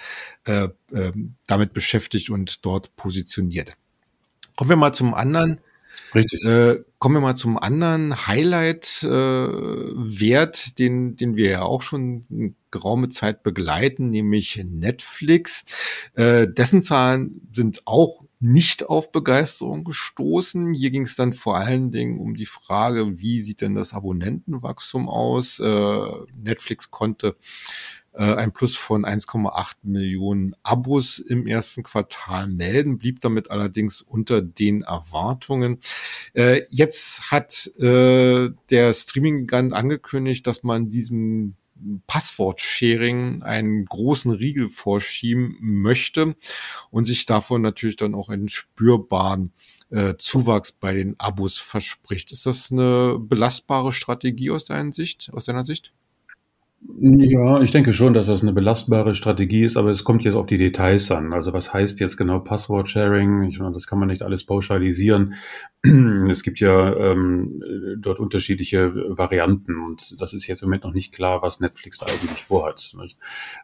äh, 0.46 0.68
äh, 0.92 1.12
damit 1.48 1.74
beschäftigt 1.74 2.30
und 2.30 2.64
dort 2.66 2.96
positioniert. 2.96 3.76
Kommen 4.56 4.70
wir 4.70 4.78
mal 4.78 4.94
zum 4.94 5.16
anderen. 5.16 5.60
Richtig. 6.14 6.46
Äh, 6.46 6.84
kommen 7.00 7.16
wir 7.16 7.22
mal 7.22 7.36
zum 7.36 7.58
anderen 7.58 8.28
Highlight-Wert, 8.28 10.68
äh, 10.68 10.72
den, 10.78 11.16
den 11.16 11.36
wir 11.36 11.50
ja 11.50 11.64
auch 11.64 11.82
schon 11.82 12.54
geraume 12.72 13.10
Zeit 13.10 13.44
begleiten, 13.44 14.10
nämlich 14.10 14.64
Netflix. 14.64 15.66
Äh, 16.16 16.48
dessen 16.48 16.82
Zahlen 16.82 17.48
sind 17.52 17.84
auch 17.86 18.24
nicht 18.40 18.90
auf 18.90 19.12
Begeisterung 19.12 19.84
gestoßen. 19.84 20.74
Hier 20.74 20.90
ging 20.90 21.04
es 21.04 21.16
dann 21.16 21.34
vor 21.34 21.58
allen 21.58 21.92
Dingen 21.92 22.20
um 22.20 22.36
die 22.36 22.48
Frage, 22.48 23.20
wie 23.20 23.40
sieht 23.40 23.62
denn 23.62 23.76
das 23.76 23.94
Abonnentenwachstum 23.94 25.08
aus? 25.08 25.60
Äh, 25.60 26.06
Netflix 26.36 26.90
konnte 26.90 27.36
äh, 28.14 28.34
ein 28.34 28.52
Plus 28.52 28.76
von 28.76 29.06
1,8 29.06 29.76
Millionen 29.84 30.56
Abos 30.64 31.20
im 31.20 31.48
ersten 31.48 31.84
Quartal 31.84 32.48
melden, 32.48 32.98
blieb 32.98 33.22
damit 33.22 33.52
allerdings 33.52 34.02
unter 34.02 34.42
den 34.42 34.82
Erwartungen. 34.82 35.80
Äh, 36.34 36.64
jetzt 36.70 37.32
hat 37.32 37.68
äh, 37.80 38.50
der 38.70 38.94
Streaming-Gigant 38.94 39.74
angekündigt, 39.74 40.46
dass 40.48 40.64
man 40.64 40.90
diesem 40.90 41.56
Passwort-Sharing 42.08 43.44
einen 43.44 43.86
großen 43.86 44.32
Riegel 44.32 44.70
vorschieben 44.70 45.58
möchte 45.60 46.36
und 46.90 47.06
sich 47.06 47.26
davon 47.26 47.62
natürlich 47.62 47.98
dann 47.98 48.16
auch 48.16 48.30
einen 48.30 48.50
spürbaren 48.50 49.54
äh, 49.90 50.16
Zuwachs 50.18 50.72
bei 50.72 50.94
den 50.94 51.20
Abos 51.20 51.58
verspricht. 51.60 52.32
Ist 52.32 52.46
das 52.46 52.72
eine 52.72 53.18
belastbare 53.20 53.92
Strategie 53.92 54.52
aus 54.52 54.66
deiner 54.66 54.94
Sicht? 54.94 55.30
Aus 55.34 55.46
deiner 55.46 55.64
Sicht? 55.64 55.94
Ja, 57.00 57.62
ich 57.62 57.72
denke 57.72 57.94
schon, 57.94 58.14
dass 58.14 58.28
das 58.28 58.42
eine 58.42 58.54
belastbare 58.54 59.14
Strategie 59.14 59.64
ist, 59.64 59.78
aber 59.78 59.92
es 59.92 60.04
kommt 60.04 60.26
jetzt 60.26 60.34
auf 60.34 60.48
die 60.48 60.58
Details 60.58 61.12
an. 61.12 61.32
Also 61.32 61.54
was 61.54 61.74
heißt 61.74 62.00
jetzt 62.00 62.18
genau 62.18 62.40
Passwort-Sharing? 62.40 63.44
Ich 63.44 63.60
meine, 63.60 63.74
das 63.74 63.86
kann 63.86 64.00
man 64.00 64.08
nicht 64.08 64.24
alles 64.24 64.46
pauschalisieren. 64.46 65.36
Es 66.30 66.44
gibt 66.44 66.60
ja 66.60 66.96
ähm, 66.96 67.62
dort 67.98 68.20
unterschiedliche 68.20 68.94
Varianten 69.18 69.80
und 69.84 70.22
das 70.22 70.34
ist 70.34 70.46
jetzt 70.46 70.62
im 70.62 70.68
Moment 70.68 70.84
noch 70.84 70.94
nicht 70.94 71.12
klar, 71.12 71.42
was 71.42 71.60
Netflix 71.60 71.98
da 71.98 72.06
eigentlich 72.06 72.44
vorhat. 72.44 72.94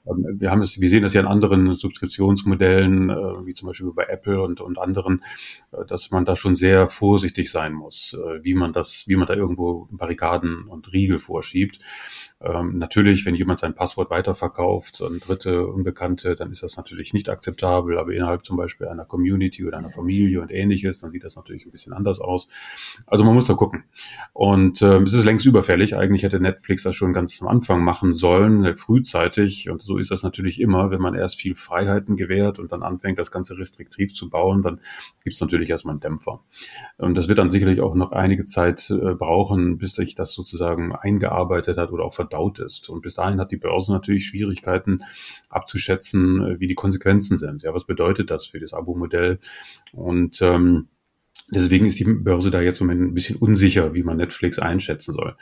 Ähm, 0.06 0.40
wir 0.40 0.50
haben 0.50 0.64
es, 0.64 0.82
wir 0.82 0.90
sehen 0.90 1.04
das 1.04 1.14
ja 1.14 1.22
in 1.22 1.28
anderen 1.28 1.76
Subskriptionsmodellen, 1.76 3.12
äh, 3.12 3.46
wie 3.46 3.54
zum 3.54 3.68
Beispiel 3.68 3.92
bei 3.94 4.06
Apple 4.06 4.42
und, 4.42 4.62
und 4.62 4.80
anderen, 4.80 5.24
äh, 5.72 5.86
dass 5.86 6.10
man 6.10 6.26
da 6.26 6.36
schon 6.36 6.56
sehr 6.56 6.90
vorsichtig 6.90 7.52
sein 7.52 7.74
muss, 7.74 8.16
äh, 8.16 8.44
wie 8.44 8.56
man 8.56 8.74
das, 8.74 9.04
wie 9.08 9.16
man 9.16 9.28
da 9.28 9.36
irgendwo 9.36 9.88
Barrikaden 9.92 10.64
und 10.64 10.92
Riegel 10.94 11.20
vorschiebt. 11.20 11.80
Ähm, 12.40 12.78
natürlich, 12.78 13.26
wenn 13.26 13.34
jemand 13.34 13.58
sein 13.60 13.74
Passwort 13.74 14.12
weiterverkauft 14.12 15.02
an 15.02 15.20
Dritte, 15.20 15.66
Unbekannte, 15.66 16.36
dann 16.36 16.52
ist 16.52 16.62
das 16.62 16.78
natürlich 16.78 17.12
nicht 17.14 17.30
akzeptabel. 17.30 17.98
Aber 17.98 18.12
innerhalb 18.12 18.46
zum 18.46 18.58
Beispiel 18.58 18.88
einer 18.88 19.06
Community 19.06 19.66
oder 19.66 19.78
einer 19.78 19.90
Familie 19.90 20.42
und 20.42 20.52
ähnliches, 20.52 21.00
dann 21.00 21.10
sieht 21.10 21.24
das 21.24 21.36
natürlich 21.36 21.66
ein 21.66 21.72
bisschen 21.72 21.94
anders 21.94 22.07
aus. 22.08 22.48
Also 23.06 23.24
man 23.24 23.36
muss 23.36 23.48
da 23.48 23.54
gucken. 23.54 23.84
Und 24.34 24.82
ähm, 24.82 25.04
es 25.04 25.14
ist 25.14 25.26
längst 25.26 25.46
überfällig. 25.46 25.96
Eigentlich 25.96 26.24
hätte 26.24 26.40
Netflix 26.40 26.84
das 26.84 26.96
schon 26.96 27.14
ganz 27.14 27.42
am 27.42 27.48
Anfang 27.48 27.84
machen 27.84 28.14
sollen, 28.14 28.66
äh, 28.66 28.76
frühzeitig. 28.76 29.70
Und 29.70 29.82
so 29.82 29.98
ist 29.98 30.12
das 30.12 30.24
natürlich 30.24 30.60
immer, 30.60 30.92
wenn 30.92 31.02
man 31.02 31.16
erst 31.16 31.40
viel 31.40 31.56
Freiheiten 31.56 32.16
gewährt 32.16 32.60
und 32.60 32.72
dann 32.72 32.84
anfängt, 32.84 33.20
das 33.20 33.32
Ganze 33.32 33.58
restriktiv 33.58 34.14
zu 34.14 34.30
bauen, 34.30 34.62
dann 34.62 34.80
gibt 35.24 35.36
es 35.36 35.42
natürlich 35.42 35.70
erstmal 35.70 35.94
einen 35.94 36.02
Dämpfer. 36.02 36.42
Und 36.98 37.16
das 37.16 37.28
wird 37.28 37.38
dann 37.38 37.52
sicherlich 37.52 37.82
auch 37.82 37.96
noch 37.96 38.12
einige 38.12 38.46
Zeit 38.46 38.90
äh, 38.90 39.14
brauchen, 39.14 39.78
bis 39.78 39.96
sich 39.96 40.16
das 40.16 40.34
sozusagen 40.34 40.94
eingearbeitet 40.94 41.78
hat 41.78 41.92
oder 41.92 42.06
auch 42.06 42.14
verdaut 42.14 42.60
ist. 42.60 42.90
Und 42.90 43.02
bis 43.02 43.16
dahin 43.16 43.40
hat 43.40 43.52
die 43.52 43.58
Börse 43.58 43.92
natürlich 43.92 44.26
Schwierigkeiten 44.26 45.00
abzuschätzen, 45.50 46.42
äh, 46.42 46.60
wie 46.60 46.68
die 46.68 46.76
Konsequenzen 46.76 47.38
sind. 47.38 47.64
Ja, 47.64 47.74
was 47.74 47.86
bedeutet 47.86 48.32
das 48.32 48.48
für 48.48 48.60
das 48.60 48.74
Abo-Modell? 48.74 49.40
Und 49.94 50.42
ähm, 50.42 50.88
deswegen 51.50 51.86
ist 51.86 52.00
die 52.00 52.06
Börse 52.06 52.52
da 52.52 52.62
jetzt 52.62 52.82
im 52.82 52.88
Moment 52.88 53.12
ein 53.12 53.14
bisschen 53.14 53.38
unsicher, 53.38 53.94
wie 53.94 54.04
man 54.04 54.18
Netflix 54.18 54.60
einschätzen 54.60 55.14
soll. 55.14 55.36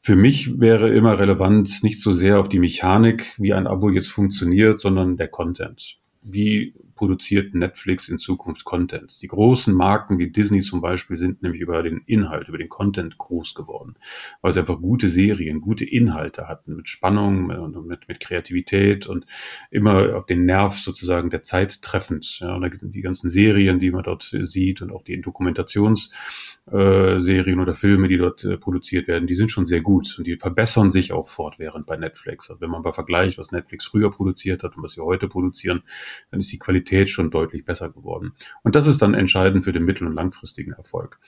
Für 0.00 0.16
mich 0.16 0.60
wäre 0.60 0.94
immer 0.94 1.18
relevant, 1.18 1.82
nicht 1.82 2.02
so 2.02 2.12
sehr 2.12 2.38
auf 2.38 2.48
die 2.48 2.60
Mechanik, 2.60 3.34
wie 3.38 3.52
ein 3.52 3.66
Abo 3.66 3.90
jetzt 3.90 4.08
funktioniert, 4.08 4.78
sondern 4.78 5.16
der 5.16 5.28
Content. 5.28 5.98
Wie 6.22 6.74
produziert 6.98 7.54
Netflix 7.54 8.08
in 8.08 8.18
Zukunft 8.18 8.64
Content. 8.64 9.22
Die 9.22 9.28
großen 9.28 9.72
Marken 9.72 10.18
wie 10.18 10.30
Disney 10.30 10.60
zum 10.60 10.80
Beispiel 10.80 11.16
sind 11.16 11.42
nämlich 11.42 11.60
über 11.60 11.80
den 11.84 12.02
Inhalt, 12.06 12.48
über 12.48 12.58
den 12.58 12.68
Content 12.68 13.16
groß 13.16 13.54
geworden, 13.54 13.94
weil 14.42 14.52
sie 14.52 14.58
einfach 14.60 14.80
gute 14.80 15.08
Serien, 15.08 15.60
gute 15.60 15.84
Inhalte 15.84 16.48
hatten 16.48 16.74
mit 16.74 16.88
Spannung 16.88 17.50
und 17.50 17.86
mit, 17.86 18.08
mit 18.08 18.18
Kreativität 18.18 19.06
und 19.06 19.26
immer 19.70 20.16
auf 20.16 20.26
den 20.26 20.44
Nerv 20.44 20.76
sozusagen 20.76 21.30
der 21.30 21.44
Zeit 21.44 21.82
treffend. 21.82 22.40
Ja, 22.40 22.56
und 22.56 22.80
die 22.82 23.00
ganzen 23.00 23.30
Serien, 23.30 23.78
die 23.78 23.92
man 23.92 24.02
dort 24.02 24.36
sieht 24.42 24.82
und 24.82 24.90
auch 24.90 25.04
die 25.04 25.20
Dokumentations 25.20 26.12
äh, 26.70 27.54
oder 27.58 27.74
Filme, 27.74 28.08
die 28.08 28.18
dort 28.18 28.44
äh, 28.44 28.56
produziert 28.56 29.06
werden, 29.06 29.26
die 29.26 29.34
sind 29.34 29.50
schon 29.50 29.66
sehr 29.66 29.80
gut 29.80 30.16
und 30.18 30.26
die 30.26 30.36
verbessern 30.36 30.90
sich 30.90 31.12
auch 31.12 31.28
fortwährend 31.28 31.86
bei 31.86 31.96
Netflix. 31.96 32.50
Also 32.50 32.60
wenn 32.60 32.70
man 32.70 32.82
mal 32.82 32.92
vergleicht, 32.92 33.38
was 33.38 33.52
Netflix 33.52 33.86
früher 33.86 34.10
produziert 34.10 34.64
hat 34.64 34.76
und 34.76 34.82
was 34.82 34.92
sie 34.92 35.00
heute 35.00 35.28
produzieren, 35.28 35.82
dann 36.30 36.40
ist 36.40 36.52
die 36.52 36.58
Qualität 36.58 36.87
schon 37.10 37.30
deutlich 37.30 37.64
besser 37.64 37.90
geworden. 37.90 38.32
Und 38.62 38.74
das 38.74 38.86
ist 38.86 39.02
dann 39.02 39.14
entscheidend 39.14 39.64
für 39.64 39.72
den 39.72 39.84
mittel- 39.84 40.06
und 40.06 40.14
langfristigen 40.14 40.72
Erfolg. 40.72 41.18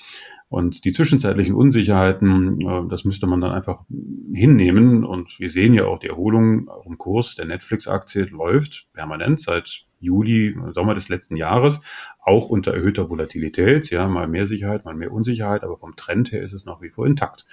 Und 0.48 0.84
die 0.84 0.92
zwischenzeitlichen 0.92 1.54
Unsicherheiten, 1.54 2.60
äh, 2.60 2.88
das 2.88 3.04
müsste 3.04 3.26
man 3.26 3.40
dann 3.40 3.52
einfach 3.52 3.84
hinnehmen. 4.32 5.04
Und 5.04 5.38
wir 5.38 5.50
sehen 5.50 5.74
ja 5.74 5.84
auch 5.84 5.98
die 5.98 6.08
Erholung 6.08 6.70
im 6.84 6.98
Kurs 6.98 7.34
der 7.34 7.46
Netflix-Aktie 7.46 8.24
läuft 8.24 8.88
permanent 8.92 9.40
seit 9.40 9.86
Juli, 10.00 10.56
Sommer 10.70 10.94
des 10.94 11.08
letzten 11.08 11.36
Jahres, 11.36 11.82
auch 12.22 12.48
unter 12.48 12.72
erhöhter 12.72 13.10
Volatilität, 13.10 13.90
ja, 13.90 14.08
mal 14.08 14.26
mehr 14.28 14.46
Sicherheit, 14.46 14.84
mal 14.84 14.94
mehr 14.94 15.12
Unsicherheit, 15.12 15.62
aber 15.62 15.76
vom 15.76 15.94
Trend 15.94 16.32
her 16.32 16.42
ist 16.42 16.54
es 16.54 16.64
nach 16.64 16.80
wie 16.80 16.88
vor 16.88 17.06
intakt. 17.06 17.44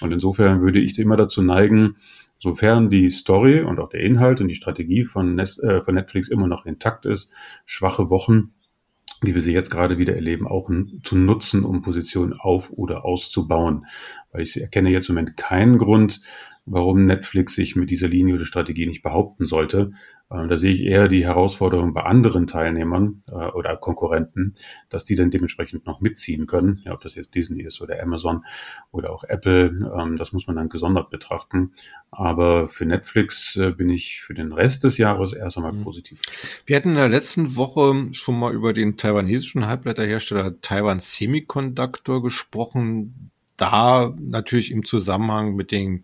Und 0.00 0.12
insofern 0.12 0.62
würde 0.62 0.80
ich 0.80 0.98
immer 0.98 1.16
dazu 1.16 1.42
neigen, 1.42 1.96
sofern 2.40 2.90
die 2.90 3.08
Story 3.08 3.60
und 3.60 3.78
auch 3.78 3.88
der 3.88 4.00
Inhalt 4.00 4.40
und 4.40 4.48
die 4.48 4.54
Strategie 4.56 5.02
äh, 5.02 5.04
von 5.04 5.36
Netflix 5.36 6.28
immer 6.28 6.48
noch 6.48 6.66
intakt 6.66 7.06
ist, 7.06 7.32
schwache 7.64 8.10
Wochen 8.10 8.52
wie 9.22 9.34
wir 9.34 9.42
sie 9.42 9.52
jetzt 9.52 9.70
gerade 9.70 9.98
wieder 9.98 10.14
erleben, 10.14 10.46
auch 10.46 10.70
zu 11.02 11.16
nutzen, 11.16 11.64
um 11.64 11.82
Positionen 11.82 12.32
auf- 12.32 12.70
oder 12.70 13.04
auszubauen. 13.04 13.86
Weil 14.32 14.42
ich 14.42 14.60
erkenne 14.60 14.90
jetzt 14.90 15.08
im 15.08 15.14
Moment 15.14 15.36
keinen 15.36 15.78
Grund, 15.78 16.22
warum 16.64 17.04
Netflix 17.04 17.54
sich 17.54 17.76
mit 17.76 17.90
dieser 17.90 18.08
Linie 18.08 18.36
oder 18.36 18.44
Strategie 18.44 18.86
nicht 18.86 19.02
behaupten 19.02 19.46
sollte. 19.46 19.92
Ähm, 20.32 20.48
da 20.48 20.56
sehe 20.56 20.72
ich 20.72 20.82
eher 20.82 21.08
die 21.08 21.24
Herausforderung 21.24 21.92
bei 21.92 22.02
anderen 22.02 22.46
Teilnehmern 22.46 23.22
äh, 23.28 23.32
oder 23.32 23.76
Konkurrenten, 23.76 24.54
dass 24.88 25.04
die 25.04 25.16
dann 25.16 25.30
dementsprechend 25.30 25.86
noch 25.86 26.00
mitziehen 26.00 26.46
können. 26.46 26.80
Ja, 26.84 26.92
ob 26.92 27.00
das 27.00 27.14
jetzt 27.14 27.34
Disney 27.34 27.62
ist 27.62 27.80
oder 27.80 28.00
Amazon 28.00 28.44
oder 28.92 29.10
auch 29.10 29.24
Apple, 29.24 29.90
ähm, 29.98 30.16
das 30.16 30.32
muss 30.32 30.46
man 30.46 30.56
dann 30.56 30.68
gesondert 30.68 31.10
betrachten. 31.10 31.72
Aber 32.10 32.68
für 32.68 32.86
Netflix 32.86 33.56
äh, 33.56 33.72
bin 33.72 33.90
ich 33.90 34.20
für 34.20 34.34
den 34.34 34.52
Rest 34.52 34.84
des 34.84 34.98
Jahres 34.98 35.32
erst 35.32 35.56
einmal 35.56 35.72
mhm. 35.72 35.84
positiv. 35.84 36.20
Wir 36.66 36.76
hatten 36.76 36.90
in 36.90 36.96
der 36.96 37.08
letzten 37.08 37.56
Woche 37.56 38.08
schon 38.12 38.38
mal 38.38 38.52
über 38.52 38.72
den 38.72 38.96
taiwanesischen 38.96 39.66
Halbleiterhersteller 39.66 40.60
Taiwan 40.60 41.00
Semiconductor 41.00 42.22
gesprochen 42.22 43.30
da 43.60 44.14
natürlich 44.18 44.70
im 44.70 44.84
Zusammenhang 44.84 45.54
mit 45.54 45.70
den 45.70 46.02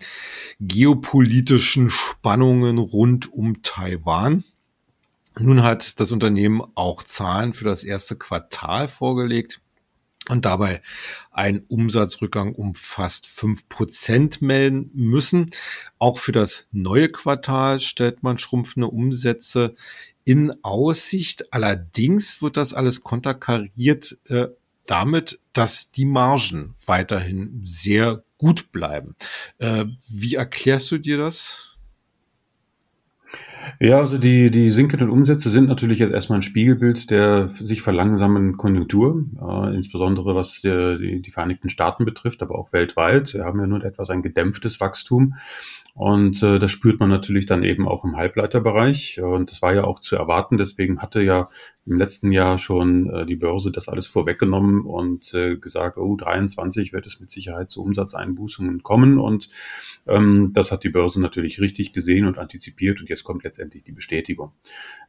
geopolitischen 0.61 1.91
Spannungen 1.91 2.79
rund 2.79 3.33
um 3.33 3.63
Taiwan. 3.63 4.45
Nun 5.39 5.63
hat 5.63 6.01
das 6.01 6.13
Unternehmen 6.13 6.63
auch 6.75 7.03
Zahlen 7.03 7.53
für 7.53 7.65
das 7.65 7.85
erste 7.85 8.17
Quartal 8.17 8.89
vorgelegt 8.89 9.61
und 10.29 10.45
dabei 10.45 10.83
einen 11.31 11.61
Umsatzrückgang 11.69 12.55
um 12.55 12.75
fast 12.75 13.27
fünf 13.27 13.69
Prozent 13.69 14.43
melden 14.43 14.91
müssen. 14.95 15.47
Auch 15.99 16.19
für 16.19 16.33
das 16.33 16.67
neue 16.73 17.09
Quartal 17.09 17.81
stellt 17.81 18.23
man 18.23 18.39
schrumpfende 18.39 18.89
Umsätze 18.89 19.75
in 20.25 20.53
Aussicht. 20.63 21.53
Allerdings 21.53 22.43
wird 22.43 22.57
das 22.57 22.73
alles 22.73 23.03
konterkariert 23.03 24.19
äh, 24.29 24.49
damit, 24.87 25.41
dass 25.53 25.91
die 25.91 26.07
Margen 26.07 26.75
weiterhin 26.87 27.61
sehr 27.63 28.23
gut 28.39 28.73
bleiben. 28.73 29.17
Äh, 29.59 29.87
wie 30.09 30.35
erklärst 30.35 30.91
du 30.91 30.99
dir 30.99 31.19
das? 31.19 31.77
Ja, 33.81 33.99
also 33.99 34.17
die, 34.17 34.51
die 34.51 34.71
sinkenden 34.71 35.11
Umsätze 35.11 35.51
sind 35.51 35.69
natürlich 35.69 35.99
jetzt 35.99 36.13
erstmal 36.13 36.39
ein 36.39 36.43
Spiegelbild 36.43 37.11
der 37.11 37.49
sich 37.49 37.83
verlangsamenden 37.83 38.57
Konjunktur, 38.57 39.25
äh, 39.41 39.75
insbesondere 39.75 40.35
was 40.35 40.61
die, 40.61 40.99
die, 40.99 41.21
die 41.21 41.31
Vereinigten 41.31 41.69
Staaten 41.69 42.05
betrifft, 42.05 42.43
aber 42.43 42.59
auch 42.59 42.73
weltweit. 42.73 43.35
Wir 43.35 43.45
haben 43.45 43.61
ja 43.61 43.67
nun 43.67 43.83
etwas 43.83 44.11
ein 44.11 44.23
gedämpftes 44.23 44.81
Wachstum. 44.81 45.35
Und 45.95 46.43
äh, 46.43 46.59
das 46.59 46.71
spürt 46.71 47.01
man 47.01 47.09
natürlich 47.09 47.47
dann 47.47 47.63
eben 47.63 47.89
auch 47.89 48.05
im 48.05 48.17
Halbleiterbereich. 48.17 49.21
Und 49.21 49.51
das 49.51 49.63
war 49.63 49.75
ja 49.75 49.85
auch 49.85 49.99
zu 49.99 50.15
erwarten. 50.15 50.59
Deswegen 50.59 51.01
hatte 51.01 51.23
ja 51.23 51.49
im 51.87 51.99
letzten 51.99 52.33
Jahr 52.33 52.59
schon 52.59 53.09
äh, 53.11 53.27
die 53.27 53.37
Börse 53.37 53.71
das 53.71 53.89
alles 53.89 54.07
vorweggenommen 54.07 54.81
und 54.81 55.33
äh, 55.35 55.57
gesagt, 55.57 55.99
oh, 55.99 56.17
23 56.17 56.93
wird 56.93 57.07
es 57.07 57.21
mit 57.21 57.31
Sicherheit 57.31 57.71
zu 57.71 57.83
Umsatzeinbußungen 57.83 58.83
kommen. 58.83 59.19
Und 59.19 59.49
ähm, 60.07 60.51
das 60.53 60.73
hat 60.73 60.83
die 60.83 60.89
Börse 60.89 61.21
natürlich 61.21 61.61
richtig 61.61 61.93
gesehen 61.93 62.27
und 62.27 62.39
antizipiert. 62.39 63.01
Und 63.01 63.09
jetzt 63.09 63.23
kommt 63.23 63.45
letztendlich 63.45 63.85
die 63.85 63.93
Bestätigung. 63.93 64.53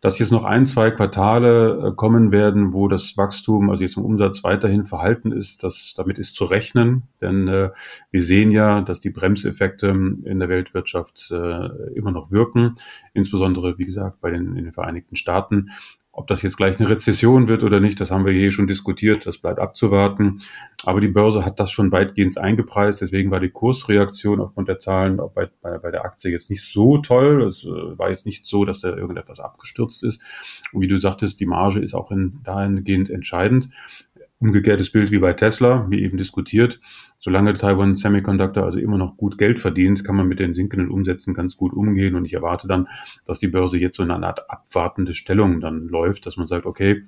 Dass 0.01 0.19
jetzt 0.19 0.31
noch 0.31 0.43
ein, 0.43 0.67
zwei 0.67 0.91
Quartale 0.91 1.87
äh, 1.87 1.95
kommen 1.95 2.31
werden, 2.31 2.73
wo 2.73 2.87
das 2.87 3.17
Wachstum, 3.17 3.71
also 3.71 3.81
jetzt 3.81 3.97
im 3.97 4.05
Umsatz 4.05 4.43
weiterhin 4.43 4.85
verhalten 4.85 5.31
ist, 5.31 5.63
das, 5.63 5.95
damit 5.97 6.19
ist 6.19 6.35
zu 6.35 6.45
rechnen. 6.45 7.03
Denn 7.21 7.47
äh, 7.47 7.71
wir 8.11 8.23
sehen 8.23 8.51
ja, 8.51 8.81
dass 8.81 8.99
die 8.99 9.09
Bremseffekte 9.09 9.87
in 9.87 10.39
der 10.39 10.49
Weltwirtschaft 10.49 11.31
äh, 11.31 11.95
immer 11.95 12.11
noch 12.11 12.29
wirken. 12.29 12.75
Insbesondere, 13.15 13.79
wie 13.79 13.85
gesagt, 13.85 14.21
bei 14.21 14.29
den, 14.29 14.55
in 14.55 14.65
den 14.65 14.73
Vereinigten 14.73 15.15
Staaten. 15.15 15.71
Ob 16.17 16.25
das 16.25 16.41
jetzt 16.41 16.57
gleich 16.57 16.79
eine 16.79 16.89
Rezession 16.89 17.47
wird 17.47 17.63
oder 17.63 17.79
nicht, 17.79 18.01
das 18.01 18.09
haben 18.09 18.25
wir 18.25 18.33
hier 18.33 18.51
schon 18.51 18.65
diskutiert, 18.65 19.27
das 19.27 19.37
bleibt 19.37 19.59
abzuwarten. 19.59 20.41
Aber 20.83 20.99
die 20.99 21.09
Börse 21.09 21.45
hat 21.45 21.59
das 21.59 21.69
schon 21.69 21.91
weitgehend 21.91 22.35
eingepreist, 22.39 23.01
deswegen 23.01 23.29
war 23.29 23.39
die 23.39 23.51
Kursreaktion 23.51 24.41
aufgrund 24.41 24.67
der 24.67 24.79
Zahlen 24.79 25.19
auch 25.19 25.31
bei, 25.31 25.47
bei, 25.61 25.77
bei 25.77 25.91
der 25.91 26.05
Aktie 26.05 26.31
jetzt 26.31 26.49
nicht 26.49 26.63
so 26.63 26.97
toll. 26.97 27.43
Es 27.43 27.65
äh, 27.65 27.69
war 27.69 28.09
jetzt 28.09 28.25
nicht 28.25 28.47
so, 28.47 28.65
dass 28.65 28.81
da 28.81 28.89
irgendetwas 28.89 29.39
abgestürzt 29.39 30.03
ist. 30.03 30.19
Und 30.73 30.81
wie 30.81 30.87
du 30.87 30.97
sagtest, 30.97 31.39
die 31.39 31.45
Marge 31.45 31.81
ist 31.81 31.93
auch 31.93 32.09
in, 32.09 32.39
dahingehend 32.43 33.11
entscheidend. 33.11 33.69
Umgekehrtes 34.39 34.91
Bild 34.91 35.09
wie 35.11 35.17
bei 35.17 35.33
Tesla, 35.33 35.87
wie 35.89 36.03
eben 36.03 36.17
diskutiert. 36.17 36.79
Solange 37.17 37.55
Taiwan 37.55 37.95
Semiconductor 37.95 38.63
also 38.63 38.77
immer 38.77 38.97
noch 38.97 39.17
gut 39.17 39.39
Geld 39.39 39.59
verdient, 39.59 40.03
kann 40.03 40.15
man 40.15 40.27
mit 40.27 40.39
den 40.39 40.53
sinkenden 40.53 40.91
Umsätzen 40.91 41.33
ganz 41.33 41.57
gut 41.57 41.73
umgehen. 41.73 42.15
Und 42.15 42.25
ich 42.25 42.33
erwarte 42.33 42.67
dann, 42.67 42.87
dass 43.25 43.39
die 43.39 43.47
Börse 43.47 43.79
jetzt 43.79 43.95
so 43.95 44.03
in 44.03 44.11
einer 44.11 44.27
Art 44.27 44.49
abwartende 44.49 45.15
Stellung 45.15 45.59
dann 45.59 45.87
läuft, 45.87 46.27
dass 46.27 46.37
man 46.37 46.45
sagt, 46.45 46.67
okay, 46.67 47.03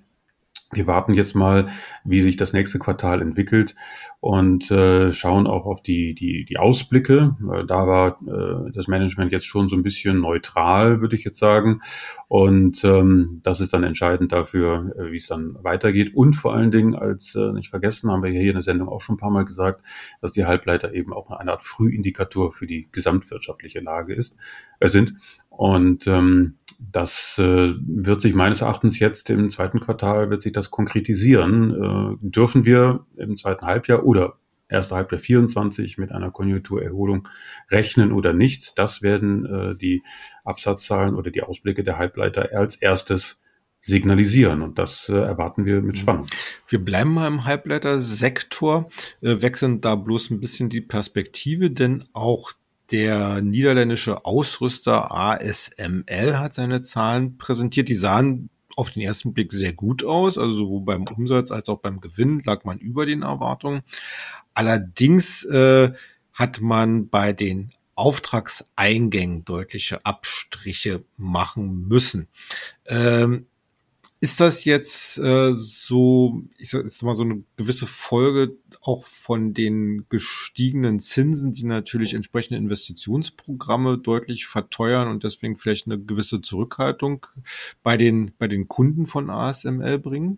wir 0.71 0.85
warten 0.85 1.13
jetzt 1.13 1.35
mal, 1.35 1.69
wie 2.03 2.21
sich 2.21 2.37
das 2.37 2.53
nächste 2.53 2.77
Quartal 2.77 3.21
entwickelt 3.21 3.75
und 4.19 4.69
äh, 4.69 5.11
schauen 5.11 5.47
auch 5.47 5.65
auf 5.65 5.81
die, 5.81 6.13
die, 6.13 6.45
die 6.45 6.57
Ausblicke. 6.57 7.35
Äh, 7.51 7.65
da 7.65 7.87
war 7.87 8.19
äh, 8.21 8.71
das 8.71 8.87
Management 8.87 9.31
jetzt 9.31 9.47
schon 9.47 9.67
so 9.67 9.75
ein 9.75 9.81
bisschen 9.81 10.19
neutral, 10.19 11.01
würde 11.01 11.15
ich 11.15 11.23
jetzt 11.23 11.39
sagen. 11.39 11.81
Und 12.27 12.83
ähm, 12.83 13.39
das 13.43 13.61
ist 13.61 13.73
dann 13.73 13.83
entscheidend 13.83 14.31
dafür, 14.31 14.93
äh, 14.95 15.11
wie 15.11 15.15
es 15.17 15.27
dann 15.27 15.57
weitergeht. 15.63 16.15
Und 16.15 16.35
vor 16.35 16.53
allen 16.53 16.71
Dingen, 16.71 16.93
als 16.93 17.33
äh, 17.33 17.51
nicht 17.51 17.69
vergessen, 17.69 18.11
haben 18.11 18.21
wir 18.21 18.29
hier 18.29 18.41
in 18.41 18.53
der 18.53 18.61
Sendung 18.61 18.89
auch 18.89 19.01
schon 19.01 19.15
ein 19.15 19.19
paar 19.19 19.31
Mal 19.31 19.45
gesagt, 19.45 19.83
dass 20.21 20.33
die 20.33 20.45
Halbleiter 20.45 20.93
eben 20.93 21.13
auch 21.13 21.31
eine 21.31 21.51
Art 21.51 21.63
Frühindikator 21.63 22.51
für 22.51 22.67
die 22.67 22.87
gesamtwirtschaftliche 22.91 23.79
Lage 23.79 24.13
ist, 24.13 24.37
äh, 24.79 24.87
sind. 24.87 25.15
Und 25.49 26.05
ähm, 26.05 26.58
das 26.79 27.37
äh, 27.37 27.73
wird 27.77 28.21
sich 28.21 28.33
meines 28.33 28.61
Erachtens 28.61 28.99
jetzt 28.99 29.29
im 29.29 29.49
zweiten 29.49 29.79
Quartal, 29.79 30.29
wird 30.29 30.41
sich 30.41 30.53
das 30.53 30.71
konkretisieren. 30.71 32.17
Äh, 32.21 32.27
dürfen 32.27 32.65
wir 32.65 33.05
im 33.17 33.35
zweiten 33.37 33.65
Halbjahr 33.65 34.05
oder 34.05 34.37
erste 34.69 34.95
Halbjahr 34.95 35.19
24 35.19 35.97
mit 35.97 36.11
einer 36.11 36.31
Konjunkturerholung 36.31 37.27
rechnen 37.69 38.13
oder 38.13 38.33
nicht? 38.33 38.79
Das 38.79 39.01
werden 39.01 39.45
äh, 39.45 39.75
die 39.75 40.03
Absatzzahlen 40.45 41.15
oder 41.15 41.31
die 41.31 41.43
Ausblicke 41.43 41.83
der 41.83 41.97
Halbleiter 41.97 42.49
als 42.53 42.75
erstes 42.77 43.41
signalisieren 43.81 44.61
und 44.61 44.77
das 44.77 45.09
äh, 45.09 45.15
erwarten 45.15 45.65
wir 45.65 45.81
mit 45.81 45.95
mhm. 45.95 45.99
Spannung. 45.99 46.27
Wir 46.67 46.83
bleiben 46.83 47.13
mal 47.13 47.27
im 47.27 47.45
Halbleitersektor, 47.45 48.89
äh, 49.21 49.41
wechseln 49.41 49.81
da 49.81 49.95
bloß 49.95 50.31
ein 50.31 50.39
bisschen 50.39 50.69
die 50.69 50.81
Perspektive, 50.81 51.71
denn 51.71 52.03
auch 52.13 52.51
der 52.91 53.41
niederländische 53.41 54.25
Ausrüster 54.25 55.11
ASML 55.11 56.37
hat 56.37 56.53
seine 56.53 56.81
Zahlen 56.81 57.37
präsentiert. 57.37 57.89
Die 57.89 57.95
sahen 57.95 58.49
auf 58.75 58.91
den 58.91 59.01
ersten 59.03 59.33
Blick 59.33 59.51
sehr 59.51 59.73
gut 59.73 60.03
aus. 60.03 60.37
Also 60.37 60.53
sowohl 60.53 60.81
beim 60.81 61.05
Umsatz 61.05 61.51
als 61.51 61.69
auch 61.69 61.79
beim 61.79 61.99
Gewinn 62.01 62.41
lag 62.45 62.63
man 62.63 62.77
über 62.77 63.05
den 63.05 63.23
Erwartungen. 63.23 63.81
Allerdings 64.53 65.43
äh, 65.45 65.91
hat 66.33 66.61
man 66.61 67.09
bei 67.09 67.33
den 67.33 67.71
Auftragseingängen 67.95 69.43
deutliche 69.43 70.05
Abstriche 70.05 71.03
machen 71.17 71.87
müssen. 71.89 72.29
Ähm, 72.85 73.47
ist 74.21 74.39
das 74.41 74.65
jetzt 74.65 75.17
äh, 75.17 75.53
so, 75.53 76.43
ich 76.57 76.69
sag, 76.69 76.83
ist 76.83 77.03
mal 77.03 77.15
so 77.15 77.23
eine 77.23 77.43
gewisse 77.55 77.87
Folge 77.87 78.57
auch 78.81 79.05
von 79.05 79.53
den 79.53 80.05
gestiegenen 80.09 80.99
Zinsen, 80.99 81.53
die 81.53 81.65
natürlich 81.65 82.13
entsprechende 82.13 82.57
Investitionsprogramme 82.57 83.97
deutlich 83.97 84.45
verteuern 84.45 85.07
und 85.07 85.23
deswegen 85.23 85.57
vielleicht 85.57 85.85
eine 85.85 85.99
gewisse 85.99 86.41
Zurückhaltung 86.41 87.27
bei 87.81 87.95
den, 87.95 88.31
bei 88.37 88.47
den 88.47 88.67
Kunden 88.67 89.07
von 89.07 89.29
ASML 89.29 89.99
bringen? 89.99 90.37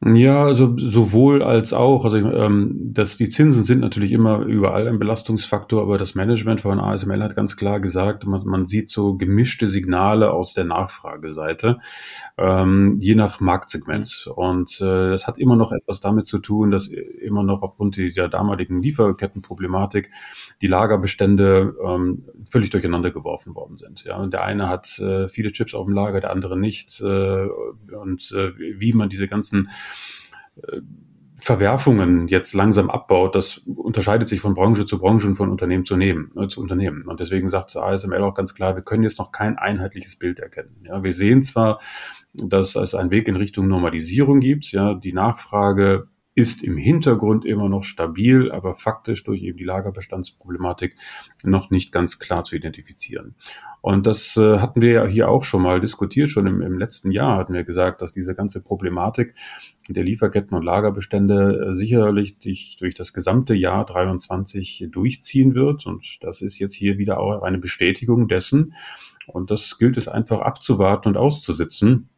Ja, 0.00 0.44
also 0.44 0.78
sowohl 0.78 1.42
als 1.42 1.72
auch. 1.72 2.04
Also 2.04 2.18
ähm, 2.18 2.92
das, 2.92 3.16
die 3.16 3.28
Zinsen 3.30 3.64
sind 3.64 3.80
natürlich 3.80 4.12
immer 4.12 4.42
überall 4.42 4.86
ein 4.86 5.00
Belastungsfaktor, 5.00 5.82
aber 5.82 5.98
das 5.98 6.14
Management 6.14 6.60
von 6.60 6.78
ASML 6.78 7.20
hat 7.20 7.34
ganz 7.34 7.56
klar 7.56 7.80
gesagt, 7.80 8.24
man, 8.24 8.46
man 8.46 8.64
sieht 8.64 8.90
so 8.90 9.16
gemischte 9.16 9.68
Signale 9.68 10.30
aus 10.32 10.54
der 10.54 10.62
Nachfrageseite, 10.62 11.78
ähm, 12.36 12.98
je 13.00 13.16
nach 13.16 13.40
Marktsegment. 13.40 14.30
Und 14.36 14.80
äh, 14.80 15.10
das 15.10 15.26
hat 15.26 15.36
immer 15.36 15.56
noch 15.56 15.72
etwas 15.72 15.98
damit 15.98 16.28
zu 16.28 16.38
tun, 16.38 16.70
dass 16.70 16.86
immer 16.86 17.42
noch 17.42 17.62
aufgrund 17.62 17.96
dieser 17.96 18.28
damaligen 18.28 18.80
Lieferkettenproblematik 18.80 20.10
die 20.62 20.68
Lagerbestände 20.68 21.74
ähm, 21.84 22.24
völlig 22.48 22.70
durcheinander 22.70 23.10
geworfen 23.10 23.56
worden 23.56 23.76
sind. 23.76 24.04
Ja, 24.04 24.16
und 24.18 24.32
der 24.32 24.44
eine 24.44 24.68
hat 24.68 24.96
äh, 25.00 25.26
viele 25.26 25.50
Chips 25.50 25.74
auf 25.74 25.86
dem 25.86 25.94
Lager, 25.94 26.20
der 26.20 26.30
andere 26.30 26.56
nicht. 26.56 27.00
Äh, 27.00 27.48
und 28.00 28.30
äh, 28.30 28.52
wie 28.78 28.92
man 28.92 29.08
diese 29.08 29.26
ganzen 29.26 29.70
Verwerfungen 31.40 32.26
jetzt 32.26 32.52
langsam 32.52 32.90
abbaut, 32.90 33.36
das 33.36 33.58
unterscheidet 33.58 34.26
sich 34.26 34.40
von 34.40 34.54
Branche 34.54 34.86
zu 34.86 34.98
Branche 34.98 35.28
und 35.28 35.36
von 35.36 35.50
Unternehmen 35.50 35.84
zu, 35.84 35.96
nehmen, 35.96 36.30
äh, 36.36 36.48
zu 36.48 36.60
Unternehmen. 36.60 37.06
Und 37.06 37.20
deswegen 37.20 37.48
sagt 37.48 37.76
ASML 37.76 38.22
auch 38.22 38.34
ganz 38.34 38.54
klar, 38.54 38.74
wir 38.74 38.82
können 38.82 39.04
jetzt 39.04 39.20
noch 39.20 39.30
kein 39.30 39.56
einheitliches 39.56 40.16
Bild 40.16 40.40
erkennen. 40.40 40.84
Ja, 40.84 41.02
wir 41.04 41.12
sehen 41.12 41.44
zwar, 41.44 41.80
dass 42.34 42.74
es 42.74 42.94
einen 42.94 43.12
Weg 43.12 43.28
in 43.28 43.36
Richtung 43.36 43.68
Normalisierung 43.68 44.40
gibt. 44.40 44.72
Ja, 44.72 44.94
die 44.94 45.12
Nachfrage 45.12 46.08
ist 46.38 46.62
im 46.62 46.76
Hintergrund 46.76 47.44
immer 47.44 47.68
noch 47.68 47.82
stabil, 47.82 48.52
aber 48.52 48.76
faktisch 48.76 49.24
durch 49.24 49.42
eben 49.42 49.58
die 49.58 49.64
Lagerbestandsproblematik 49.64 50.94
noch 51.42 51.70
nicht 51.70 51.90
ganz 51.90 52.20
klar 52.20 52.44
zu 52.44 52.54
identifizieren. 52.54 53.34
Und 53.80 54.06
das 54.06 54.36
äh, 54.36 54.60
hatten 54.60 54.80
wir 54.80 54.92
ja 54.92 55.06
hier 55.06 55.28
auch 55.28 55.42
schon 55.42 55.62
mal 55.62 55.80
diskutiert. 55.80 56.30
Schon 56.30 56.46
im, 56.46 56.62
im 56.62 56.78
letzten 56.78 57.10
Jahr 57.10 57.38
hatten 57.38 57.54
wir 57.54 57.64
gesagt, 57.64 58.02
dass 58.02 58.12
diese 58.12 58.36
ganze 58.36 58.62
Problematik 58.62 59.34
der 59.88 60.04
Lieferketten 60.04 60.56
und 60.56 60.62
Lagerbestände 60.62 61.70
äh, 61.70 61.74
sicherlich 61.74 62.38
durch, 62.38 62.76
durch 62.78 62.94
das 62.94 63.12
gesamte 63.12 63.54
Jahr 63.54 63.84
23 63.84 64.86
durchziehen 64.92 65.56
wird. 65.56 65.86
Und 65.86 66.18
das 66.22 66.40
ist 66.40 66.60
jetzt 66.60 66.74
hier 66.74 66.98
wieder 66.98 67.18
auch 67.18 67.42
eine 67.42 67.58
Bestätigung 67.58 68.28
dessen. 68.28 68.74
Und 69.26 69.50
das 69.50 69.76
gilt 69.76 69.96
es 69.96 70.06
einfach 70.06 70.40
abzuwarten 70.40 71.08
und 71.08 71.16
auszusitzen 71.16 72.10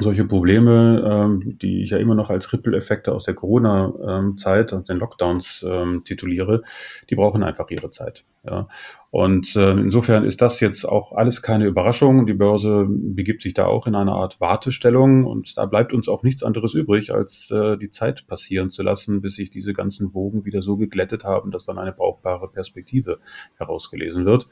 solche 0.00 0.24
Probleme, 0.24 1.02
ähm, 1.04 1.58
die 1.58 1.82
ich 1.82 1.90
ja 1.90 1.98
immer 1.98 2.14
noch 2.14 2.30
als 2.30 2.52
Ripple-Effekte 2.52 3.12
aus 3.12 3.24
der 3.24 3.34
Corona-Zeit 3.34 4.72
und 4.72 4.88
den 4.88 4.98
Lockdowns 4.98 5.66
ähm, 5.68 6.02
tituliere, 6.04 6.62
die 7.10 7.16
brauchen 7.16 7.42
einfach 7.42 7.68
ihre 7.70 7.90
Zeit. 7.90 8.24
Ja. 8.44 8.68
Und 9.10 9.56
äh, 9.56 9.72
insofern 9.72 10.24
ist 10.24 10.42
das 10.42 10.60
jetzt 10.60 10.84
auch 10.84 11.12
alles 11.12 11.42
keine 11.42 11.66
Überraschung. 11.66 12.26
Die 12.26 12.34
Börse 12.34 12.86
begibt 12.88 13.42
sich 13.42 13.54
da 13.54 13.66
auch 13.66 13.86
in 13.86 13.94
eine 13.94 14.12
Art 14.12 14.40
Wartestellung 14.40 15.24
und 15.24 15.56
da 15.56 15.66
bleibt 15.66 15.92
uns 15.92 16.08
auch 16.08 16.22
nichts 16.22 16.42
anderes 16.42 16.74
übrig, 16.74 17.12
als 17.12 17.50
äh, 17.50 17.76
die 17.76 17.90
Zeit 17.90 18.26
passieren 18.26 18.70
zu 18.70 18.82
lassen, 18.82 19.20
bis 19.20 19.34
sich 19.36 19.50
diese 19.50 19.72
ganzen 19.72 20.14
Wogen 20.14 20.44
wieder 20.44 20.62
so 20.62 20.76
geglättet 20.76 21.24
haben, 21.24 21.50
dass 21.50 21.64
dann 21.64 21.78
eine 21.78 21.92
brauchbare 21.92 22.48
Perspektive 22.48 23.18
herausgelesen 23.56 24.26
wird. 24.26 24.46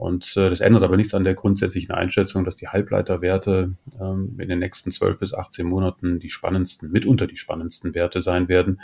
Und 0.00 0.34
äh, 0.38 0.48
das 0.48 0.60
ändert 0.60 0.82
aber 0.82 0.96
nichts 0.96 1.12
an 1.12 1.24
der 1.24 1.34
grundsätzlichen 1.34 1.94
Einschätzung, 1.94 2.46
dass 2.46 2.56
die 2.56 2.68
Halbleiterwerte 2.68 3.74
ähm, 4.00 4.34
in 4.38 4.48
den 4.48 4.58
nächsten 4.58 4.90
12 4.90 5.18
bis 5.18 5.34
18 5.34 5.66
Monaten 5.66 6.20
die 6.20 6.30
spannendsten, 6.30 6.90
mitunter 6.90 7.26
die 7.26 7.36
spannendsten 7.36 7.94
Werte 7.94 8.22
sein 8.22 8.48
werden, 8.48 8.80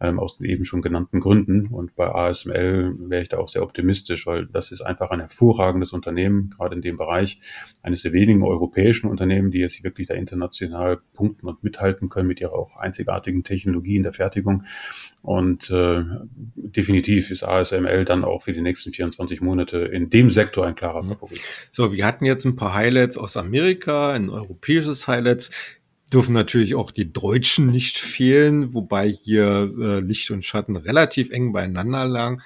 ähm, 0.00 0.18
aus 0.18 0.38
den 0.38 0.46
eben 0.46 0.64
schon 0.64 0.80
genannten 0.80 1.20
Gründen. 1.20 1.66
Und 1.66 1.94
bei 1.96 2.06
ASML 2.06 2.94
wäre 2.98 3.20
ich 3.20 3.28
da 3.28 3.36
auch 3.36 3.48
sehr 3.48 3.62
optimistisch, 3.62 4.26
weil 4.26 4.46
das 4.46 4.72
ist 4.72 4.80
einfach 4.80 5.10
ein 5.10 5.20
hervorragendes 5.20 5.92
Unternehmen, 5.92 6.48
gerade 6.56 6.76
in 6.76 6.80
dem 6.80 6.96
Bereich, 6.96 7.42
eines 7.82 8.00
der 8.00 8.14
wenigen 8.14 8.42
europäischen 8.42 9.10
Unternehmen, 9.10 9.50
die 9.50 9.58
jetzt 9.58 9.84
wirklich 9.84 10.06
da 10.06 10.14
international 10.14 10.98
punkten 11.12 11.46
und 11.46 11.62
mithalten 11.62 12.08
können 12.08 12.28
mit 12.28 12.40
ihrer 12.40 12.54
auch 12.54 12.78
einzigartigen 12.78 13.44
Technologie 13.44 13.96
in 13.96 14.02
der 14.02 14.14
Fertigung. 14.14 14.62
Und 15.20 15.70
äh, 15.70 16.04
definitiv 16.54 17.30
ist 17.30 17.44
ASML 17.44 18.04
dann 18.04 18.24
auch 18.24 18.42
für 18.42 18.52
die 18.52 18.60
nächsten 18.60 18.92
24 18.92 19.40
Monate 19.40 19.78
in 19.78 20.10
dem 20.10 20.28
Sektor 20.28 20.53
ein 20.62 20.74
klarer 20.74 21.02
mhm. 21.02 21.08
Favorit. 21.08 21.40
So, 21.70 21.92
wir 21.92 22.06
hatten 22.06 22.24
jetzt 22.24 22.44
ein 22.44 22.56
paar 22.56 22.74
Highlights 22.74 23.18
aus 23.18 23.36
Amerika, 23.36 24.12
ein 24.12 24.30
europäisches 24.30 25.08
Highlight. 25.08 25.50
Dürfen 26.12 26.34
natürlich 26.34 26.74
auch 26.74 26.90
die 26.90 27.12
Deutschen 27.12 27.70
nicht 27.70 27.96
fehlen, 27.96 28.72
wobei 28.74 29.08
hier 29.08 29.72
äh, 29.78 30.00
Licht 30.00 30.30
und 30.30 30.44
Schatten 30.44 30.76
relativ 30.76 31.30
eng 31.30 31.52
beieinander 31.52 32.04
lagen. 32.04 32.42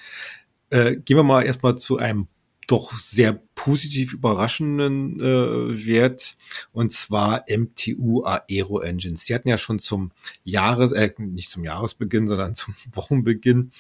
Äh, 0.71 0.97
gehen 0.97 1.17
wir 1.17 1.23
mal 1.23 1.43
erstmal 1.43 1.77
zu 1.77 1.99
einem 1.99 2.29
doch 2.69 2.93
sehr 2.93 3.33
positiv 3.55 4.13
überraschenden 4.13 5.19
äh, 5.21 5.87
Wert 5.87 6.37
und 6.71 6.93
zwar 6.93 7.45
MTU 7.49 8.23
Aero 8.23 8.81
Engines. 8.81 9.25
Sie 9.25 9.35
hatten 9.35 9.49
ja 9.49 9.59
schon 9.59 9.81
zum 9.81 10.13
Jahres, 10.45 10.93
äh, 10.93 11.11
nicht 11.19 11.51
zum 11.51 11.65
Jahresbeginn, 11.65 12.29
sondern 12.29 12.55
zum 12.55 12.75
Wochenbeginn 12.93 13.73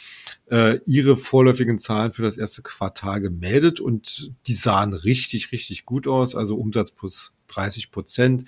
äh, 0.51 0.81
ihre 0.87 1.16
vorläufigen 1.16 1.79
Zahlen 1.79 2.12
für 2.12 2.22
das 2.22 2.38
erste 2.38 2.62
Quartal 2.62 3.20
gemeldet 3.20 3.79
und 3.79 4.33
die 4.46 4.55
sahen 4.55 4.94
richtig, 4.94 5.53
richtig 5.53 5.85
gut 5.85 6.09
aus. 6.09 6.35
Also 6.35 6.57
Umsatz 6.57 6.90
plus 6.90 7.35
30 7.59 7.90
Prozent, 7.90 8.44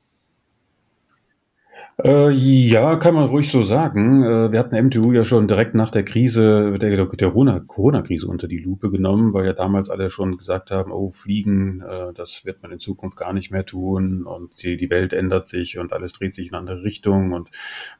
Äh, 2.02 2.30
ja, 2.30 2.96
kann 2.96 3.14
man 3.14 3.26
ruhig 3.28 3.52
so 3.52 3.62
sagen. 3.62 4.24
Äh, 4.24 4.50
wir 4.50 4.58
hatten 4.58 4.76
MTU 4.76 5.12
ja 5.12 5.24
schon 5.24 5.46
direkt 5.46 5.76
nach 5.76 5.92
der 5.92 6.04
Krise, 6.04 6.76
der, 6.78 7.06
Corona-Krise 7.06 8.26
unter 8.26 8.48
die 8.48 8.58
Lupe 8.58 8.90
genommen, 8.90 9.32
weil 9.32 9.46
ja 9.46 9.52
damals 9.52 9.90
alle 9.90 10.10
schon 10.10 10.36
gesagt 10.36 10.72
haben, 10.72 10.90
oh, 10.90 11.12
Fliegen, 11.12 11.82
äh, 11.82 12.12
das 12.12 12.44
wird 12.44 12.62
man 12.62 12.72
in 12.72 12.80
Zukunft 12.80 13.16
gar 13.16 13.32
nicht 13.32 13.52
mehr 13.52 13.64
tun 13.64 14.24
und 14.24 14.60
die, 14.62 14.76
die 14.76 14.90
Welt 14.90 15.12
ändert 15.12 15.46
sich 15.46 15.78
und 15.78 15.92
alles 15.92 16.12
dreht 16.14 16.34
sich 16.34 16.48
in 16.48 16.54
andere 16.54 16.82
Richtung 16.82 17.32
und 17.32 17.50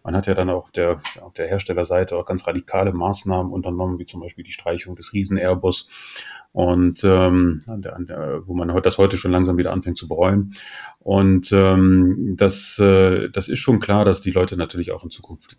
man 0.03 0.17
hat 0.17 0.27
ja 0.27 0.35
dann 0.35 0.51
auch 0.51 0.71
der, 0.71 1.01
auf 1.21 1.35
der 1.35 1.47
Herstellerseite 1.47 2.17
auch 2.17 2.27
ganz 2.27 2.49
radikale 2.49 2.93
Maßnahmen 2.93 3.53
unternommen, 3.53 4.01
wie 4.01 4.07
zum 4.07 4.21
Beispiel 4.21 4.45
die 4.45 4.51
Streichung 4.51 4.97
des 4.97 5.13
Riesen-Airbus 5.13 5.89
und 6.55 7.03
ähm, 7.03 7.63
an 7.67 7.83
der, 7.83 7.97
an 7.97 8.07
der, 8.07 8.43
wo 8.47 8.55
man 8.55 8.73
das 8.83 8.97
heute 8.97 9.17
schon 9.17 9.33
langsam 9.33 9.59
wieder 9.59 9.73
anfängt 9.73 9.99
zu 9.99 10.07
bereuen. 10.07 10.55
Und 11.01 11.51
ähm, 11.51 12.37
das, 12.37 12.79
äh, 12.79 13.29
das 13.29 13.49
ist 13.49 13.59
schon 13.59 13.81
klar, 13.81 14.05
dass 14.05 14.23
die 14.23 14.31
Leute 14.31 14.57
natürlich 14.57 14.93
auch 14.93 15.03
in 15.03 15.11
Zukunft 15.11 15.59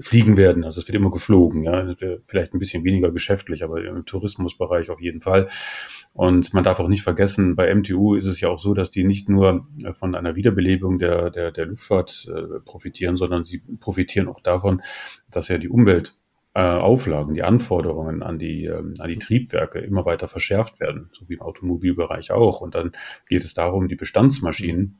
fliegen 0.00 0.36
werden. 0.36 0.64
Also 0.64 0.80
es 0.80 0.88
wird 0.88 0.96
immer 0.96 1.12
geflogen, 1.12 1.62
ja, 1.62 1.94
vielleicht 2.26 2.52
ein 2.52 2.58
bisschen 2.58 2.82
weniger 2.82 3.12
geschäftlich, 3.12 3.62
aber 3.62 3.84
im 3.84 4.06
Tourismusbereich 4.06 4.90
auf 4.90 5.00
jeden 5.00 5.22
Fall. 5.22 5.48
Und 6.14 6.52
man 6.52 6.64
darf 6.64 6.80
auch 6.80 6.88
nicht 6.88 7.04
vergessen, 7.04 7.54
bei 7.54 7.72
MTU 7.72 8.16
ist 8.16 8.26
es 8.26 8.40
ja 8.40 8.48
auch 8.48 8.58
so, 8.58 8.74
dass 8.74 8.90
die 8.90 9.04
nicht 9.04 9.28
nur 9.28 9.68
von 9.92 10.16
einer 10.16 10.34
Wiederbelebung 10.34 10.98
der, 10.98 11.30
der, 11.30 11.52
der 11.52 11.66
Luftfahrt 11.66 12.28
äh, 12.28 12.58
profitieren, 12.64 13.16
sondern 13.16 13.44
sie 13.44 13.62
profitieren 13.78 14.26
auch 14.26 14.40
davon, 14.40 14.82
dass 15.30 15.46
ja 15.46 15.58
die 15.58 15.68
Umwelt 15.68 16.16
äh, 16.54 16.60
Auflagen, 16.60 17.34
die 17.34 17.42
Anforderungen 17.42 18.22
an 18.22 18.38
die, 18.38 18.64
ähm, 18.64 18.94
an 18.98 19.08
die 19.08 19.18
Triebwerke 19.18 19.78
immer 19.78 20.04
weiter 20.04 20.28
verschärft 20.28 20.80
werden, 20.80 21.10
so 21.12 21.28
wie 21.28 21.34
im 21.34 21.42
Automobilbereich 21.42 22.32
auch. 22.32 22.60
Und 22.60 22.74
dann 22.74 22.92
geht 23.28 23.44
es 23.44 23.54
darum, 23.54 23.88
die 23.88 23.96
Bestandsmaschinen 23.96 24.96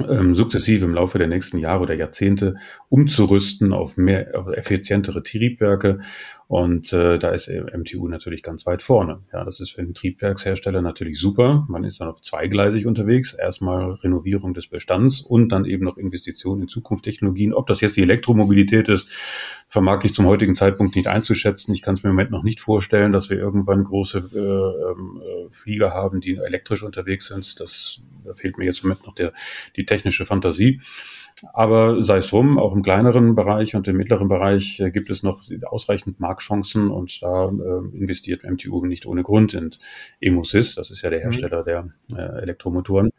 ähm, 0.00 0.34
sukzessive 0.34 0.84
im 0.84 0.94
Laufe 0.94 1.18
der 1.18 1.28
nächsten 1.28 1.58
Jahre 1.58 1.82
oder 1.82 1.94
Jahrzehnte 1.94 2.56
umzurüsten 2.88 3.72
auf 3.72 3.96
mehr 3.96 4.38
auf 4.38 4.48
effizientere 4.48 5.22
Triebwerke 5.22 6.00
und 6.48 6.92
äh, 6.92 7.18
da 7.18 7.30
ist 7.30 7.48
MTU 7.48 8.06
natürlich 8.06 8.42
ganz 8.42 8.66
weit 8.66 8.80
vorne. 8.80 9.24
Ja, 9.32 9.44
das 9.44 9.58
ist 9.58 9.72
für 9.72 9.82
den 9.82 9.94
Triebwerkshersteller 9.94 10.80
natürlich 10.80 11.18
super. 11.18 11.66
Man 11.68 11.82
ist 11.82 12.00
dann 12.00 12.08
auf 12.08 12.20
zweigleisig 12.20 12.86
unterwegs. 12.86 13.32
Erstmal 13.34 13.94
Renovierung 13.94 14.54
des 14.54 14.68
Bestands 14.68 15.20
und 15.20 15.48
dann 15.48 15.64
eben 15.64 15.84
noch 15.84 15.96
Investitionen 15.96 16.62
in 16.62 16.68
Zukunftstechnologien. 16.68 17.52
Ob 17.52 17.66
das 17.66 17.80
jetzt 17.80 17.96
die 17.96 18.02
Elektromobilität 18.02 18.88
ist, 18.88 19.08
vermag 19.66 20.04
ich 20.04 20.14
zum 20.14 20.26
heutigen 20.26 20.54
Zeitpunkt 20.54 20.94
nicht 20.94 21.08
einzuschätzen. 21.08 21.74
Ich 21.74 21.82
kann 21.82 21.96
es 21.96 22.04
mir 22.04 22.10
im 22.10 22.14
Moment 22.14 22.30
noch 22.30 22.44
nicht 22.44 22.60
vorstellen, 22.60 23.10
dass 23.10 23.28
wir 23.28 23.38
irgendwann 23.38 23.82
große 23.82 24.30
äh, 24.32 24.38
äh, 24.38 25.50
Flieger 25.50 25.94
haben, 25.94 26.20
die 26.20 26.36
elektrisch 26.36 26.84
unterwegs 26.84 27.26
sind. 27.26 27.58
Das 27.58 28.00
da 28.26 28.34
fehlt 28.34 28.58
mir 28.58 28.64
jetzt 28.64 28.82
im 28.82 28.88
Moment 28.88 29.06
noch 29.06 29.14
der, 29.14 29.32
die 29.76 29.86
technische 29.86 30.26
Fantasie. 30.26 30.80
Aber 31.52 32.02
sei 32.02 32.18
es 32.18 32.28
drum, 32.28 32.58
auch 32.58 32.74
im 32.74 32.82
kleineren 32.82 33.34
Bereich 33.34 33.74
und 33.74 33.86
im 33.88 33.96
mittleren 33.98 34.26
Bereich 34.26 34.80
äh, 34.80 34.90
gibt 34.90 35.10
es 35.10 35.22
noch 35.22 35.42
ausreichend 35.66 36.18
Marktchancen 36.18 36.90
und 36.90 37.22
da 37.22 37.48
äh, 37.48 37.96
investiert 37.96 38.42
MTU 38.42 38.86
nicht 38.86 39.04
ohne 39.04 39.22
Grund 39.22 39.52
in 39.52 39.70
Emosys, 40.18 40.74
das 40.74 40.90
ist 40.90 41.02
ja 41.02 41.10
der 41.10 41.18
mhm. 41.18 41.24
Hersteller 41.24 41.62
der 41.62 41.90
äh, 42.16 42.40
Elektromotoren. 42.42 43.10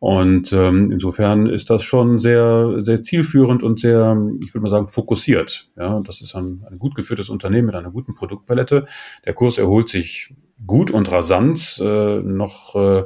Und 0.00 0.52
ähm, 0.52 0.90
insofern 0.90 1.46
ist 1.46 1.70
das 1.70 1.84
schon 1.84 2.18
sehr, 2.18 2.78
sehr 2.80 3.02
zielführend 3.02 3.62
und 3.62 3.78
sehr, 3.78 4.16
ich 4.42 4.52
würde 4.52 4.62
mal 4.62 4.70
sagen, 4.70 4.88
fokussiert. 4.88 5.70
Ja, 5.76 6.00
das 6.00 6.22
ist 6.22 6.34
ein, 6.34 6.66
ein 6.68 6.78
gut 6.80 6.96
geführtes 6.96 7.28
Unternehmen 7.28 7.66
mit 7.66 7.76
einer 7.76 7.92
guten 7.92 8.16
Produktpalette. 8.16 8.86
Der 9.24 9.34
Kurs 9.34 9.58
erholt 9.58 9.88
sich 9.88 10.34
gut 10.66 10.90
und 10.90 11.10
rasant. 11.12 11.80
Äh, 11.80 12.20
noch 12.20 12.74
äh, 12.74 13.04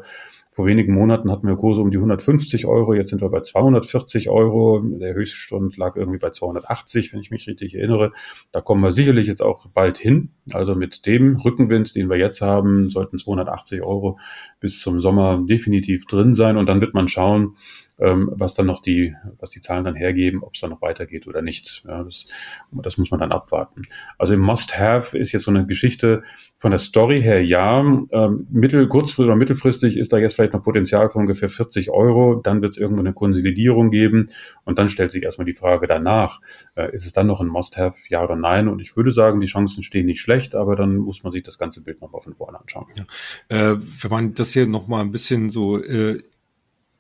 vor 0.55 0.67
wenigen 0.67 0.95
Monaten 0.95 1.33
hatten 1.33 1.49
wir 1.49 1.57
Kurse 1.57 1.83
um 1.83 1.91
die 1.91 1.97
150 1.97 2.65
Euro, 2.67 2.95
jetzt 2.95 3.11
sind 3.11 3.21
wir 3.21 3.29
bei 3.29 3.41
240 3.41 4.31
Euro. 4.31 4.81
Der 4.85 5.13
Höchststand 5.13 5.77
lag 5.77 5.97
irgendwie 5.97 6.21
bei 6.21 6.31
280, 6.31 7.13
wenn 7.13 7.19
ich 7.19 7.33
mich 7.33 7.49
richtig 7.49 7.75
erinnere. 7.75 8.13
Da 8.53 8.61
kommen 8.61 8.81
wir 8.81 8.93
sicherlich 8.93 9.27
jetzt 9.27 9.43
auch 9.43 9.67
bald 9.67 9.99
hin. 9.99 10.31
Also 10.53 10.77
mit 10.77 11.07
dem 11.07 11.39
Rückenwind, 11.39 11.97
den 11.97 12.09
wir 12.09 12.19
jetzt 12.19 12.41
haben, 12.41 12.89
sollten 12.89 13.19
280 13.19 13.83
Euro 13.83 14.21
bis 14.61 14.81
zum 14.81 15.01
Sommer 15.01 15.43
definitiv 15.45 16.07
drin 16.07 16.35
sein. 16.35 16.57
Und 16.57 16.67
dann 16.67 16.81
wird 16.81 16.95
man 16.95 17.09
schauen, 17.09 17.57
ähm, 17.99 18.31
was 18.33 18.55
dann 18.55 18.67
noch 18.67 18.83
die, 18.83 19.15
was 19.39 19.51
die 19.51 19.61
Zahlen 19.61 19.85
dann 19.85 19.95
hergeben, 19.95 20.43
ob 20.43 20.55
es 20.55 20.61
dann 20.61 20.71
noch 20.71 20.83
weitergeht 20.83 21.27
oder 21.27 21.43
nicht. 21.43 21.85
Ja, 21.87 22.03
das, 22.03 22.27
das 22.73 22.99
muss 22.99 23.11
man 23.11 23.21
dann 23.21 23.33
abwarten. 23.33 23.83
Also 24.19 24.35
im 24.35 24.41
Must-Have 24.41 25.17
ist 25.17 25.33
jetzt 25.33 25.45
so 25.45 25.51
eine 25.51 25.67
Geschichte 25.67 26.23
von 26.57 26.71
der 26.71 26.79
Story 26.79 27.23
her, 27.23 27.45
ja, 27.45 27.81
ähm, 27.81 28.47
mittel, 28.51 28.89
kurzfristig 28.89 29.27
oder 29.27 29.37
mittelfristig 29.37 29.97
ist 29.97 30.13
da 30.13 30.19
jetzt 30.19 30.35
vielleicht 30.35 30.55
noch 30.55 30.63
Potenzial 30.63 31.11
von 31.11 31.23
ungefähr 31.23 31.49
40 31.49 31.91
Euro, 31.91 32.37
dann 32.37 32.63
wird 32.63 32.73
es 32.73 32.79
irgendwann 32.79 33.07
eine 33.07 33.15
Konsolidierung 33.15 33.91
geben 33.91 34.31
und 34.65 34.79
dann 34.79 34.89
stellt 34.89 35.11
sich 35.11 35.23
erstmal 35.23 35.45
die 35.45 35.55
Frage 35.55 35.87
danach, 35.87 36.41
äh, 36.75 36.93
ist 36.93 37.07
es 37.07 37.13
dann 37.13 37.27
noch 37.27 37.41
ein 37.41 37.49
Must-Have, 37.49 37.99
ja 38.09 38.25
oder 38.25 38.37
nein? 38.37 38.69
Und 38.69 38.81
ich 38.81 38.97
würde 38.97 39.11
sagen, 39.11 39.41
die 39.41 39.47
Chancen 39.47 39.83
stehen 39.83 40.07
nicht 40.07 40.21
schlecht, 40.21 40.55
aber 40.55 40.75
dann 40.75 40.97
muss 40.97 41.23
man 41.23 41.33
sich 41.33 41.43
das 41.43 41.59
ganze 41.59 41.83
Bild 41.83 42.01
nochmal 42.01 42.23
von 42.23 42.35
vorne 42.35 42.59
anschauen. 42.59 42.87
Ja. 42.97 43.73
Äh, 43.73 43.77
wenn 43.79 44.11
man 44.11 44.35
das 44.35 44.53
hier 44.53 44.67
nochmal 44.67 45.03
ein 45.03 45.13
bisschen 45.13 45.51
so 45.51 45.83
äh, 45.83 46.23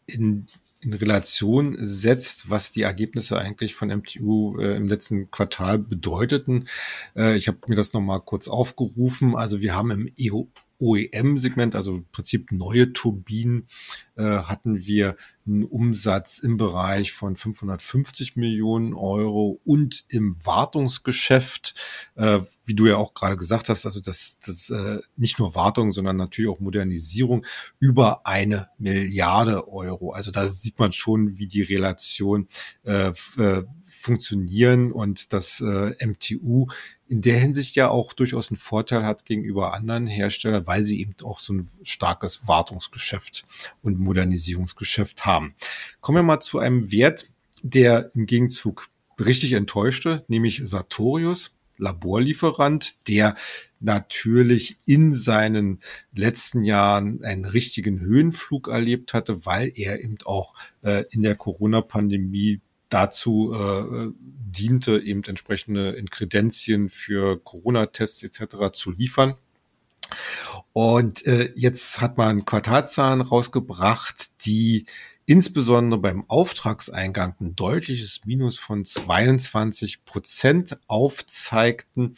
in 0.06 0.46
in 0.84 0.92
Relation 0.92 1.76
setzt, 1.78 2.50
was 2.50 2.72
die 2.72 2.82
Ergebnisse 2.82 3.38
eigentlich 3.38 3.74
von 3.74 3.88
MTU 3.88 4.58
äh, 4.58 4.76
im 4.76 4.86
letzten 4.88 5.30
Quartal 5.30 5.78
bedeuteten. 5.78 6.66
Äh, 7.16 7.36
ich 7.36 7.48
habe 7.48 7.58
mir 7.66 7.76
das 7.76 7.92
nochmal 7.92 8.20
kurz 8.20 8.48
aufgerufen. 8.48 9.36
Also 9.36 9.60
wir 9.60 9.74
haben 9.74 9.90
im 9.90 10.12
EU 10.20 10.44
OEM-Segment, 10.80 11.76
also 11.76 11.92
im 11.92 12.04
Prinzip 12.10 12.52
neue 12.52 12.92
Turbinen, 12.92 13.68
hatten 14.16 14.84
wir 14.84 15.16
einen 15.46 15.64
Umsatz 15.64 16.38
im 16.38 16.56
Bereich 16.56 17.12
von 17.12 17.36
550 17.36 18.36
Millionen 18.36 18.94
Euro 18.94 19.60
und 19.64 20.04
im 20.08 20.36
Wartungsgeschäft, 20.44 21.74
äh, 22.14 22.40
wie 22.64 22.74
du 22.74 22.86
ja 22.86 22.96
auch 22.96 23.12
gerade 23.14 23.36
gesagt 23.36 23.68
hast, 23.68 23.84
also 23.84 24.00
das, 24.00 24.38
das 24.44 24.70
äh, 24.70 25.00
nicht 25.16 25.38
nur 25.38 25.54
Wartung, 25.54 25.92
sondern 25.92 26.16
natürlich 26.16 26.50
auch 26.50 26.60
Modernisierung 26.60 27.44
über 27.78 28.26
eine 28.26 28.68
Milliarde 28.78 29.68
Euro. 29.68 30.12
Also 30.12 30.30
da 30.30 30.46
sieht 30.46 30.78
man 30.78 30.92
schon, 30.92 31.36
wie 31.38 31.46
die 31.46 31.62
Relation 31.62 32.48
äh, 32.84 33.12
äh, 33.36 33.64
funktionieren 33.82 34.92
und 34.92 35.32
das 35.32 35.60
äh, 35.60 35.94
MTU 36.06 36.68
in 37.06 37.20
der 37.20 37.38
Hinsicht 37.38 37.76
ja 37.76 37.90
auch 37.90 38.14
durchaus 38.14 38.50
einen 38.50 38.56
Vorteil 38.56 39.04
hat 39.04 39.26
gegenüber 39.26 39.74
anderen 39.74 40.06
Herstellern, 40.06 40.66
weil 40.66 40.82
sie 40.82 41.00
eben 41.00 41.14
auch 41.22 41.38
so 41.38 41.52
ein 41.52 41.68
starkes 41.82 42.48
Wartungsgeschäft 42.48 43.44
und 43.82 43.98
Modernisierungsgeschäft 44.04 45.26
haben. 45.26 45.54
Kommen 46.00 46.18
wir 46.18 46.22
mal 46.22 46.40
zu 46.40 46.58
einem 46.58 46.92
Wert, 46.92 47.26
der 47.62 48.10
im 48.14 48.26
Gegenzug 48.26 48.88
richtig 49.18 49.52
enttäuschte, 49.52 50.24
nämlich 50.28 50.60
Sartorius, 50.64 51.56
Laborlieferant, 51.76 52.94
der 53.08 53.34
natürlich 53.80 54.78
in 54.84 55.14
seinen 55.14 55.80
letzten 56.14 56.62
Jahren 56.62 57.22
einen 57.24 57.44
richtigen 57.44 58.00
Höhenflug 58.00 58.68
erlebt 58.68 59.12
hatte, 59.12 59.44
weil 59.44 59.72
er 59.74 60.00
eben 60.00 60.18
auch 60.24 60.54
äh, 60.82 61.04
in 61.10 61.22
der 61.22 61.34
Corona-Pandemie 61.34 62.60
dazu 62.88 63.52
äh, 63.52 64.08
diente, 64.16 65.00
eben 65.00 65.24
entsprechende 65.24 65.90
Inkredenzien 65.90 66.88
für 66.88 67.38
Corona-Tests 67.42 68.22
etc. 68.22 68.72
zu 68.72 68.92
liefern. 68.92 69.34
Und 70.74 71.24
äh, 71.24 71.52
jetzt 71.54 72.00
hat 72.00 72.18
man 72.18 72.44
Quartalzahlen 72.44 73.20
rausgebracht, 73.20 74.44
die 74.44 74.86
insbesondere 75.24 76.00
beim 76.00 76.28
Auftragseingang 76.28 77.36
ein 77.40 77.54
deutliches 77.54 78.22
Minus 78.26 78.58
von 78.58 78.84
22 78.84 80.04
Prozent 80.04 80.76
aufzeigten 80.88 82.16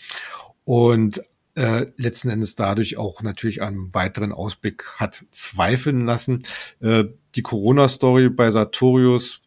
und 0.65 1.23
äh, 1.55 1.87
letzten 1.97 2.31
Endes 2.31 2.55
dadurch 2.55 2.97
auch 2.97 3.21
natürlich 3.21 3.61
einen 3.61 3.93
weiteren 3.93 4.33
Ausblick 4.33 4.85
hat 4.97 5.27
zweifeln 5.31 6.07
lassen. 6.07 6.43
Äh, 6.81 7.05
die 7.35 7.43
Corona-Story 7.43 8.31
bei 8.31 8.51
Sartorius 8.51 9.43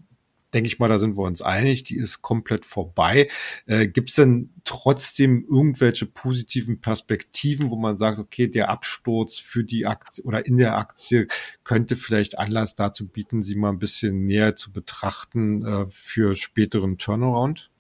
denke 0.54 0.68
ich 0.68 0.80
mal, 0.80 0.90
da 0.90 1.00
sind 1.00 1.18
wir 1.18 1.24
uns 1.24 1.42
einig, 1.42 1.84
die 1.84 1.98
ist 1.98 2.22
komplett 2.22 2.66
vorbei. 2.66 3.30
Äh, 3.66 3.88
Gibt 3.88 4.10
es 4.10 4.16
denn 4.16 4.52
trotzdem 4.64 5.46
irgendwelche 5.50 6.06
positiven 6.06 6.82
Perspektiven, 6.82 7.70
wo 7.70 7.76
man 7.76 7.98
sagt, 7.98 8.20
okay, 8.20 8.48
der 8.48 8.70
Absturz 8.70 9.38
für 9.40 9.64
die 9.64 9.86
Aktie 9.86 10.24
oder 10.24 10.46
in 10.46 10.58
der 10.58 10.78
Aktie 10.78 11.28
könnte 11.64 11.96
vielleicht 11.96 12.38
Anlass 12.40 12.76
dazu 12.76 13.08
bieten, 13.08 13.42
sie 13.42 13.56
mal 13.56 13.70
ein 13.70 13.80
bisschen 13.80 14.26
näher 14.26 14.56
zu 14.56 14.72
betrachten 14.72 15.66
äh, 15.66 15.86
für 15.90 16.36
späteren 16.36 16.98
Turnaround? 16.98 17.72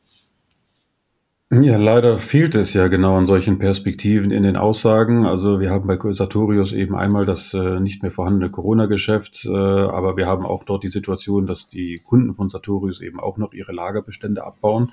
Ja, 1.51 1.77
leider 1.77 2.19
fehlt 2.19 2.53
es 2.53 2.75
ja 2.75 2.89
genau 2.89 3.17
an 3.17 3.25
solchen 3.25 3.57
Perspektiven 3.57 4.29
in 4.29 4.43
den 4.43 4.55
Aussagen. 4.55 5.25
Also 5.25 5.59
wir 5.59 5.71
haben 5.71 5.87
bei 5.87 5.97
Sartorius 6.13 6.73
eben 6.73 6.95
einmal 6.95 7.25
das 7.25 7.55
äh, 7.55 7.79
nicht 7.79 8.03
mehr 8.03 8.11
vorhandene 8.11 8.51
Corona-Geschäft, 8.51 9.45
äh, 9.45 9.49
aber 9.49 10.15
wir 10.15 10.27
haben 10.27 10.45
auch 10.45 10.63
dort 10.63 10.83
die 10.83 10.89
Situation, 10.89 11.47
dass 11.47 11.67
die 11.67 12.03
Kunden 12.05 12.35
von 12.35 12.49
Sartorius 12.49 13.01
eben 13.01 13.19
auch 13.19 13.37
noch 13.37 13.53
ihre 13.53 13.71
Lagerbestände 13.71 14.43
abbauen. 14.43 14.91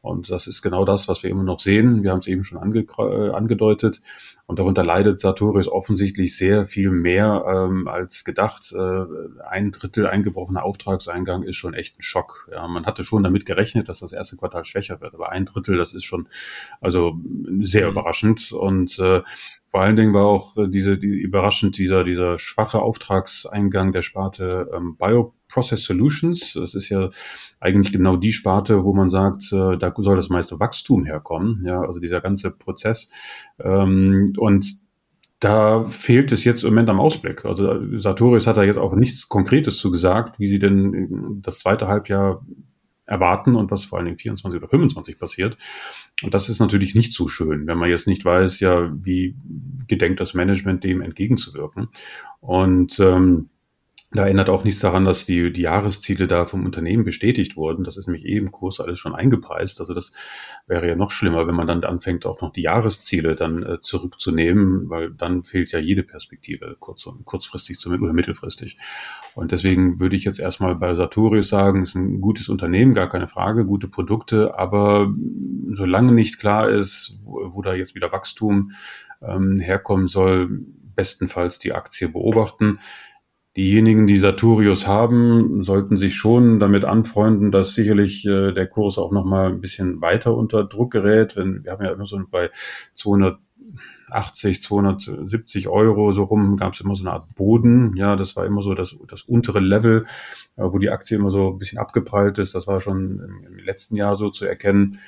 Und 0.00 0.30
das 0.30 0.46
ist 0.46 0.62
genau 0.62 0.84
das, 0.84 1.08
was 1.08 1.22
wir 1.22 1.30
immer 1.30 1.42
noch 1.42 1.60
sehen. 1.60 2.02
Wir 2.02 2.12
haben 2.12 2.20
es 2.20 2.26
eben 2.26 2.44
schon 2.44 2.58
ange 2.58 2.86
äh, 2.98 3.30
angedeutet. 3.30 4.00
Und 4.46 4.58
darunter 4.58 4.82
leidet 4.82 5.20
Sartorius 5.20 5.68
offensichtlich 5.68 6.36
sehr 6.36 6.64
viel 6.64 6.90
mehr 6.90 7.44
ähm, 7.46 7.86
als 7.86 8.24
gedacht. 8.24 8.72
Äh, 8.72 9.04
ein 9.46 9.72
Drittel 9.72 10.06
eingebrochener 10.06 10.64
Auftragseingang 10.64 11.42
ist 11.42 11.56
schon 11.56 11.74
echt 11.74 11.98
ein 11.98 12.02
Schock. 12.02 12.48
Ja, 12.50 12.66
man 12.66 12.86
hatte 12.86 13.04
schon 13.04 13.22
damit 13.22 13.44
gerechnet, 13.44 13.88
dass 13.88 14.00
das 14.00 14.12
erste 14.12 14.36
Quartal 14.36 14.64
schwächer 14.64 15.00
wird, 15.02 15.14
aber 15.14 15.30
ein 15.32 15.44
Drittel, 15.44 15.76
das 15.76 15.92
ist 15.92 16.04
schon 16.04 16.28
also 16.80 17.18
sehr 17.60 17.86
mhm. 17.86 17.92
überraschend. 17.92 18.52
Und 18.52 18.98
äh, 19.00 19.22
vor 19.70 19.80
allen 19.82 19.96
Dingen 19.96 20.14
war 20.14 20.24
auch 20.24 20.56
äh, 20.56 20.68
diese 20.68 20.98
die, 20.98 21.08
überraschend 21.08 21.76
dieser 21.78 22.04
dieser 22.04 22.38
schwache 22.38 22.80
Auftragseingang 22.80 23.92
der 23.92 24.02
Sparte 24.02 24.70
ähm, 24.74 24.96
Bioprocess 24.96 25.84
Solutions. 25.84 26.54
Das 26.54 26.74
ist 26.74 26.88
ja 26.88 27.10
eigentlich 27.60 27.92
genau 27.92 28.16
die 28.16 28.32
Sparte, 28.32 28.84
wo 28.84 28.94
man 28.94 29.10
sagt, 29.10 29.52
äh, 29.52 29.76
da 29.76 29.92
soll 29.96 30.16
das 30.16 30.30
meiste 30.30 30.58
Wachstum 30.58 31.04
herkommen. 31.04 31.62
Ja, 31.64 31.80
also 31.80 32.00
dieser 32.00 32.20
ganze 32.20 32.50
Prozess 32.50 33.10
ähm, 33.58 34.32
und 34.38 34.88
da 35.40 35.84
fehlt 35.84 36.32
es 36.32 36.44
jetzt 36.44 36.64
im 36.64 36.70
Moment 36.70 36.90
am 36.90 36.98
Ausblick. 36.98 37.44
Also 37.44 37.98
Sartorius 37.98 38.46
hat 38.46 38.56
da 38.56 38.64
jetzt 38.64 38.78
auch 38.78 38.94
nichts 38.94 39.28
Konkretes 39.28 39.78
zu 39.78 39.90
gesagt, 39.92 40.40
wie 40.40 40.48
sie 40.48 40.58
denn 40.58 41.40
das 41.42 41.60
zweite 41.60 41.86
Halbjahr 41.86 42.44
erwarten 43.08 43.56
und 43.56 43.70
was 43.70 43.86
vor 43.86 43.98
allen 43.98 44.06
Dingen 44.06 44.18
24 44.18 44.60
oder 44.60 44.68
25 44.68 45.18
passiert. 45.18 45.56
Und 46.22 46.34
das 46.34 46.48
ist 46.48 46.60
natürlich 46.60 46.94
nicht 46.94 47.12
so 47.14 47.26
schön, 47.26 47.66
wenn 47.66 47.78
man 47.78 47.90
jetzt 47.90 48.06
nicht 48.06 48.24
weiß, 48.24 48.60
ja, 48.60 48.92
wie 49.02 49.34
gedenkt 49.86 50.20
das 50.20 50.34
Management 50.34 50.84
dem 50.84 51.00
entgegenzuwirken. 51.00 51.88
Und 52.40 53.00
ähm, 53.00 53.48
da 54.10 54.26
ändert 54.26 54.48
auch 54.48 54.64
nichts 54.64 54.80
daran, 54.80 55.04
dass 55.04 55.26
die, 55.26 55.52
die 55.52 55.60
Jahresziele 55.62 56.26
da 56.26 56.46
vom 56.46 56.64
Unternehmen 56.64 57.04
bestätigt 57.04 57.56
wurden. 57.56 57.84
Das 57.84 57.98
ist 57.98 58.06
nämlich 58.06 58.24
eh 58.24 58.38
im 58.38 58.50
Kurs 58.50 58.80
alles 58.80 58.98
schon 58.98 59.14
eingepreist. 59.14 59.80
Also 59.80 59.92
das 59.92 60.14
wäre 60.66 60.88
ja 60.88 60.96
noch 60.96 61.10
schlimmer, 61.10 61.46
wenn 61.46 61.54
man 61.54 61.66
dann 61.66 61.84
anfängt, 61.84 62.24
auch 62.24 62.40
noch 62.40 62.50
die 62.50 62.62
Jahresziele 62.62 63.34
dann 63.34 63.62
äh, 63.62 63.80
zurückzunehmen, 63.80 64.88
weil 64.88 65.10
dann 65.10 65.44
fehlt 65.44 65.72
ja 65.72 65.78
jede 65.78 66.02
Perspektive, 66.02 66.76
kurz, 66.80 67.06
kurzfristig 67.26 67.78
zu, 67.78 67.90
oder 67.90 68.14
mittelfristig. 68.14 68.78
Und 69.34 69.52
deswegen 69.52 70.00
würde 70.00 70.16
ich 70.16 70.24
jetzt 70.24 70.40
erstmal 70.40 70.74
bei 70.76 70.94
Sartorius 70.94 71.50
sagen, 71.50 71.82
ist 71.82 71.94
ein 71.94 72.22
gutes 72.22 72.48
Unternehmen, 72.48 72.94
gar 72.94 73.10
keine 73.10 73.28
Frage, 73.28 73.66
gute 73.66 73.88
Produkte, 73.88 74.58
aber 74.58 75.12
solange 75.70 76.12
nicht 76.12 76.38
klar 76.38 76.70
ist, 76.70 77.18
wo, 77.24 77.54
wo 77.54 77.60
da 77.60 77.74
jetzt 77.74 77.94
wieder 77.94 78.10
Wachstum 78.10 78.72
ähm, 79.20 79.60
herkommen 79.60 80.06
soll, 80.06 80.62
bestenfalls 80.94 81.58
die 81.58 81.74
Aktie 81.74 82.08
beobachten 82.08 82.80
diejenigen, 83.58 84.06
die 84.06 84.18
Sartorius 84.18 84.86
haben, 84.86 85.62
sollten 85.62 85.96
sich 85.96 86.14
schon 86.14 86.60
damit 86.60 86.84
anfreunden, 86.84 87.50
dass 87.50 87.74
sicherlich 87.74 88.24
äh, 88.24 88.52
der 88.52 88.68
Kurs 88.68 88.98
auch 88.98 89.10
noch 89.10 89.24
mal 89.24 89.48
ein 89.48 89.60
bisschen 89.60 90.00
weiter 90.00 90.36
unter 90.36 90.62
Druck 90.62 90.92
gerät. 90.92 91.34
Wenn, 91.34 91.64
wir 91.64 91.72
haben 91.72 91.84
ja 91.84 91.90
immer 91.90 92.06
so 92.06 92.20
bei 92.30 92.50
280, 92.94 94.62
270 94.62 95.66
Euro 95.66 96.12
so 96.12 96.22
rum 96.22 96.56
gab 96.56 96.74
es 96.74 96.80
immer 96.80 96.94
so 96.94 97.02
eine 97.02 97.14
Art 97.14 97.34
Boden. 97.34 97.96
Ja, 97.96 98.14
das 98.14 98.36
war 98.36 98.46
immer 98.46 98.62
so 98.62 98.74
das, 98.74 98.96
das 99.08 99.22
untere 99.22 99.58
Level, 99.58 100.06
äh, 100.54 100.62
wo 100.62 100.78
die 100.78 100.90
Aktie 100.90 101.16
immer 101.16 101.30
so 101.30 101.50
ein 101.50 101.58
bisschen 101.58 101.78
abgeprallt 101.78 102.38
ist. 102.38 102.54
Das 102.54 102.68
war 102.68 102.80
schon 102.80 103.18
im, 103.18 103.44
im 103.44 103.58
letzten 103.58 103.96
Jahr 103.96 104.14
so 104.14 104.30
zu 104.30 104.44
erkennen. 104.46 105.00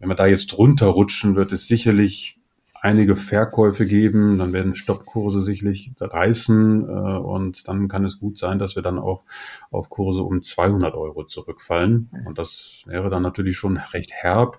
Wenn 0.00 0.08
wir 0.08 0.16
da 0.16 0.26
jetzt 0.26 0.48
drunter 0.48 0.88
rutschen, 0.88 1.36
wird 1.36 1.52
es 1.52 1.68
sicherlich 1.68 2.41
einige 2.82 3.14
Verkäufe 3.14 3.86
geben, 3.86 4.38
dann 4.38 4.52
werden 4.52 4.74
Stoppkurse 4.74 5.40
sicherlich 5.40 5.92
reißen 6.00 6.88
äh, 6.88 6.90
und 6.90 7.68
dann 7.68 7.86
kann 7.86 8.04
es 8.04 8.18
gut 8.18 8.36
sein, 8.36 8.58
dass 8.58 8.74
wir 8.74 8.82
dann 8.82 8.98
auch 8.98 9.22
auf 9.70 9.88
Kurse 9.88 10.24
um 10.24 10.42
200 10.42 10.94
Euro 10.94 11.24
zurückfallen 11.24 12.10
und 12.26 12.38
das 12.38 12.82
wäre 12.86 13.08
dann 13.08 13.22
natürlich 13.22 13.56
schon 13.56 13.76
recht 13.76 14.10
herb. 14.12 14.58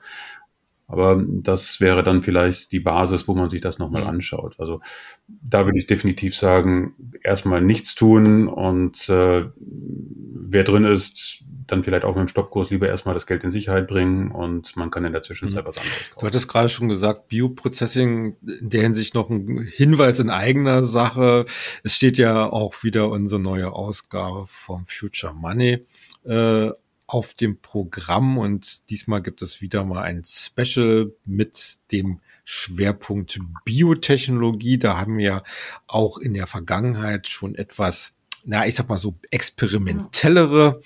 Aber 0.94 1.20
das 1.28 1.82
wäre 1.82 2.04
dann 2.04 2.22
vielleicht 2.22 2.72
die 2.72 2.80
Basis, 2.80 3.28
wo 3.28 3.34
man 3.34 3.50
sich 3.50 3.62
das 3.62 3.80
nochmal 3.80 4.04
anschaut. 4.04 4.60
Also 4.60 4.80
da 5.28 5.66
würde 5.66 5.80
ich 5.80 5.88
definitiv 5.88 6.38
sagen, 6.38 6.94
erstmal 7.24 7.62
nichts 7.62 7.96
tun 7.96 8.48
und 8.48 9.10
äh, 9.10 9.46
wer 9.58 10.64
drin 10.64 10.86
ist, 10.86 11.44
dann 11.66 11.84
vielleicht 11.84 12.06
auch 12.06 12.14
mit 12.14 12.22
dem 12.22 12.28
Stoppkurs 12.28 12.70
lieber 12.70 12.88
erstmal 12.88 13.16
das 13.16 13.26
Geld 13.26 13.44
in 13.44 13.50
Sicherheit 13.50 13.88
bringen 13.88 14.30
und 14.30 14.76
man 14.76 14.92
kann 14.92 15.04
in 15.04 15.14
der 15.14 15.24
Zwischenzeit 15.24 15.64
mhm. 15.64 15.68
was 15.68 15.78
anderes 15.78 16.10
kaufen. 16.12 16.20
Du 16.20 16.28
hattest 16.28 16.48
gerade 16.48 16.70
schon 16.70 16.90
gesagt, 16.90 17.28
Bioprocessing 17.30 18.38
in 18.60 18.70
der 18.70 18.84
Hinsicht 18.84 19.16
noch 19.16 19.32
ein 19.32 19.68
Hinweis 19.74 20.20
in 20.20 20.30
eigener 20.30 20.86
Sache. 20.86 21.46
Es 21.84 21.96
steht 21.96 22.20
ja 22.20 22.46
auch 22.46 22.84
wieder 22.84 23.10
unsere 23.10 23.42
neue 23.42 23.72
Ausgabe 23.72 24.46
vom 24.46 24.86
Future 24.86 25.34
Money 25.34 25.88
äh, 26.26 26.70
auf 27.14 27.36
dem 27.36 27.62
Programm 27.62 28.40
und 28.40 28.90
diesmal 28.90 29.22
gibt 29.22 29.44
es 29.44 29.62
wieder 29.62 29.84
mal 29.84 30.02
ein 30.02 30.24
Special 30.26 31.14
mit 31.26 31.76
dem 31.92 32.22
Schwerpunkt 32.44 33.40
Biotechnologie. 33.66 34.80
Da 34.80 35.00
haben 35.00 35.20
wir 35.20 35.44
auch 35.86 36.18
in 36.18 36.34
der 36.34 36.48
Vergangenheit 36.48 37.28
schon 37.28 37.54
etwas 37.54 38.16
na, 38.46 38.68
ich 38.68 38.76
sag 38.76 38.90
mal 38.90 38.98
so 38.98 39.16
experimentellere 39.32 40.82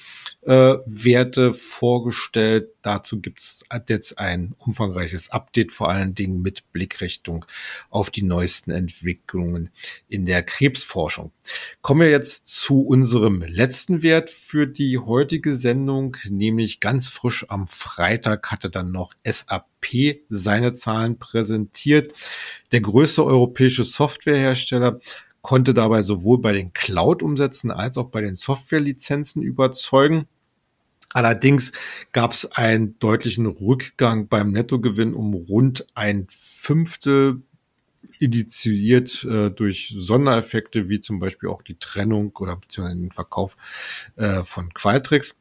äh, 0.48 0.78
Werte 0.86 1.54
vorgestellt. 1.54 2.70
Dazu 2.82 3.20
gibt's 3.20 3.66
jetzt 3.90 4.18
ein 4.18 4.56
umfangreiches 4.58 5.30
Update, 5.30 5.74
vor 5.74 5.90
allen 5.90 6.16
Dingen 6.16 6.42
mit 6.42 6.72
Blickrichtung 6.72 7.46
auf 7.90 8.10
die 8.12 8.24
neuesten 8.24 8.72
Entwicklungen 8.72 9.72
in 10.08 10.26
der 10.26 10.44
Krebsforschung. 10.44 11.32
Kommen 11.82 12.02
wir 12.02 12.10
jetzt 12.10 12.48
zu 12.48 12.82
unserem 12.82 13.42
letzten 13.42 14.04
Wert 14.04 14.30
für 14.30 14.68
die 14.68 14.98
heutige 14.98 15.56
Sendung, 15.58 16.16
nämlich 16.30 16.80
ganz 16.80 17.10
frisch 17.10 17.46
am 17.50 17.68
Freitag 17.68 18.50
hatte 18.50 18.70
dann 18.70 18.92
noch 18.92 19.14
SAP 19.26 20.22
seine 20.30 20.74
Zahlen 20.74 21.20
präsentiert. 21.20 22.14
Der 22.72 22.82
größte 22.82 23.26
europäische 23.26 23.84
Softwarehersteller 23.84 25.00
konnte 25.48 25.74
dabei 25.74 26.02
sowohl 26.02 26.42
bei 26.42 26.52
den 26.52 26.74
Cloud-Umsätzen 26.74 27.72
als 27.72 27.98
auch 27.98 28.10
bei 28.10 28.20
den 28.20 28.36
Software-Lizenzen 28.36 29.42
überzeugen. 29.42 30.28
Allerdings 31.14 31.72
gab 32.12 32.34
es 32.34 32.52
einen 32.52 33.00
deutlichen 33.00 33.46
Rückgang 33.46 34.28
beim 34.28 34.52
Nettogewinn 34.52 35.14
um 35.14 35.34
rund 35.34 35.88
ein 35.96 36.28
Fünftel, 36.30 37.44
initiiert 38.20 39.24
äh, 39.24 39.50
durch 39.50 39.96
Sondereffekte, 39.96 40.90
wie 40.90 41.00
zum 41.00 41.20
Beispiel 41.20 41.48
auch 41.48 41.62
die 41.62 41.80
Trennung 41.80 42.36
oder 42.36 42.58
beziehungsweise 42.58 43.00
den 43.00 43.14
Verkauf 43.14 43.56
äh, 44.18 44.44
von 44.44 44.74
Qualtrics. 44.74 45.40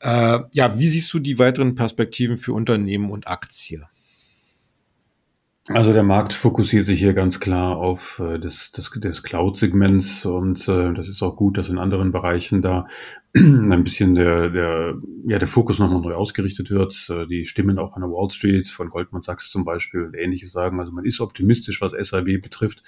Äh, 0.00 0.40
ja, 0.50 0.76
wie 0.80 0.88
siehst 0.88 1.12
du 1.12 1.20
die 1.20 1.38
weiteren 1.38 1.76
Perspektiven 1.76 2.38
für 2.38 2.54
Unternehmen 2.54 3.12
und 3.12 3.28
Aktien? 3.28 3.84
Also 5.68 5.92
der 5.92 6.02
Markt 6.02 6.32
fokussiert 6.32 6.86
sich 6.86 6.98
hier 6.98 7.12
ganz 7.12 7.40
klar 7.40 7.76
auf 7.76 8.22
äh, 8.24 8.38
das, 8.38 8.72
das, 8.72 8.90
das 9.00 9.22
Cloud-Segments 9.22 10.24
und 10.24 10.66
äh, 10.66 10.94
das 10.94 11.08
ist 11.08 11.22
auch 11.22 11.36
gut, 11.36 11.58
dass 11.58 11.68
in 11.68 11.76
anderen 11.76 12.10
Bereichen 12.10 12.62
da 12.62 12.86
ein 13.36 13.84
bisschen 13.84 14.14
der, 14.14 14.48
der, 14.48 14.94
ja, 15.26 15.38
der 15.38 15.46
Fokus 15.46 15.78
nochmal 15.78 16.00
neu 16.00 16.14
ausgerichtet 16.14 16.70
wird. 16.70 16.94
Äh, 17.10 17.26
die 17.26 17.44
Stimmen 17.44 17.78
auch 17.78 17.96
an 17.96 18.00
der 18.00 18.10
Wall 18.10 18.30
Street 18.30 18.66
von 18.66 18.88
Goldman 18.88 19.20
Sachs 19.20 19.50
zum 19.50 19.66
Beispiel 19.66 20.04
und 20.04 20.14
ähnliches 20.14 20.52
sagen. 20.52 20.80
Also 20.80 20.90
man 20.90 21.04
ist 21.04 21.20
optimistisch, 21.20 21.82
was 21.82 21.92
SAB 21.92 22.40
betrifft, 22.40 22.82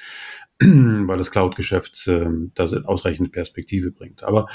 weil 1.06 1.16
das 1.16 1.30
Cloud-Geschäft 1.30 2.06
äh, 2.06 2.26
da 2.54 2.64
ausreichende 2.84 3.30
Perspektive 3.30 3.90
bringt. 3.90 4.22
Aber 4.22 4.46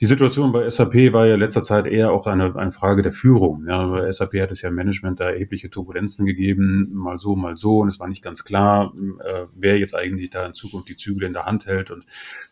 die 0.00 0.04
Situation 0.04 0.52
bei 0.52 0.68
SAP 0.68 1.12
war 1.14 1.26
ja 1.26 1.36
letzter 1.36 1.62
Zeit 1.62 1.86
eher 1.86 2.12
auch 2.12 2.26
eine, 2.26 2.54
eine 2.54 2.70
Frage 2.70 3.00
der 3.00 3.12
Führung. 3.12 3.64
Ja, 3.66 3.86
bei 3.86 4.12
SAP 4.12 4.34
hat 4.34 4.50
es 4.50 4.60
ja 4.60 4.68
im 4.68 4.74
Management 4.74 5.20
da 5.20 5.30
erhebliche 5.30 5.70
Turbulenzen 5.70 6.26
gegeben, 6.26 6.90
mal 6.92 7.18
so, 7.18 7.34
mal 7.34 7.56
so. 7.56 7.78
Und 7.78 7.88
es 7.88 7.98
war 7.98 8.08
nicht 8.08 8.22
ganz 8.22 8.44
klar, 8.44 8.92
äh, 9.24 9.46
wer 9.54 9.78
jetzt 9.78 9.94
eigentlich 9.94 10.28
da 10.28 10.44
in 10.44 10.52
Zukunft 10.52 10.90
die 10.90 10.96
Zügel 10.96 11.26
in 11.26 11.32
der 11.32 11.46
Hand 11.46 11.64
hält. 11.64 11.90
Und 11.90 12.04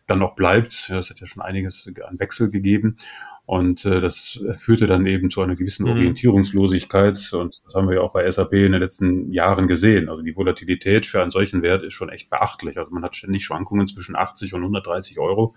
dann 0.07 0.19
noch 0.19 0.35
bleibt. 0.35 0.89
Es 0.89 1.09
hat 1.09 1.19
ja 1.19 1.27
schon 1.27 1.43
einiges 1.43 1.91
an 2.07 2.19
Wechsel 2.19 2.49
gegeben. 2.49 2.97
Und 3.45 3.83
äh, 3.83 3.99
das 3.99 4.41
führte 4.57 4.87
dann 4.87 5.05
eben 5.05 5.29
zu 5.29 5.41
einer 5.41 5.55
gewissen 5.55 5.83
mhm. 5.83 5.91
Orientierungslosigkeit. 5.91 7.33
Und 7.33 7.61
das 7.65 7.75
haben 7.75 7.89
wir 7.89 7.95
ja 7.95 8.01
auch 8.01 8.13
bei 8.13 8.29
SAP 8.29 8.53
in 8.53 8.71
den 8.71 8.81
letzten 8.81 9.31
Jahren 9.31 9.67
gesehen. 9.67 10.07
Also 10.07 10.23
die 10.23 10.35
Volatilität 10.35 11.05
für 11.05 11.21
einen 11.21 11.31
solchen 11.31 11.61
Wert 11.61 11.83
ist 11.83 11.93
schon 11.93 12.07
echt 12.07 12.29
beachtlich. 12.29 12.77
Also 12.77 12.91
man 12.91 13.03
hat 13.03 13.15
ständig 13.15 13.43
Schwankungen 13.43 13.87
zwischen 13.87 14.15
80 14.15 14.53
und 14.53 14.61
130 14.61 15.19
Euro. 15.19 15.55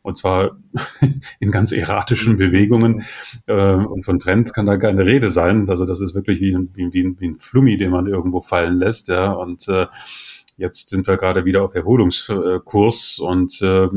Und 0.00 0.16
zwar 0.16 0.56
in 1.38 1.50
ganz 1.50 1.70
erratischen 1.70 2.34
mhm. 2.34 2.38
Bewegungen. 2.38 3.04
Äh, 3.46 3.74
und 3.74 4.06
von 4.06 4.18
Trend 4.18 4.54
kann 4.54 4.64
da 4.64 4.78
keine 4.78 5.04
Rede 5.04 5.28
sein. 5.28 5.68
Also 5.68 5.84
das 5.84 6.00
ist 6.00 6.14
wirklich 6.14 6.40
wie, 6.40 6.56
wie, 6.72 6.94
wie, 6.94 7.20
wie 7.20 7.28
ein 7.28 7.36
Flummi, 7.36 7.76
den 7.76 7.90
man 7.90 8.06
irgendwo 8.06 8.40
fallen 8.40 8.78
lässt. 8.78 9.08
Ja. 9.08 9.32
Und 9.32 9.68
äh, 9.68 9.86
jetzt 10.56 10.88
sind 10.88 11.06
wir 11.06 11.18
gerade 11.18 11.44
wieder 11.44 11.62
auf 11.62 11.74
Erholungskurs. 11.74 13.18
Und 13.18 13.60
äh, 13.60 13.88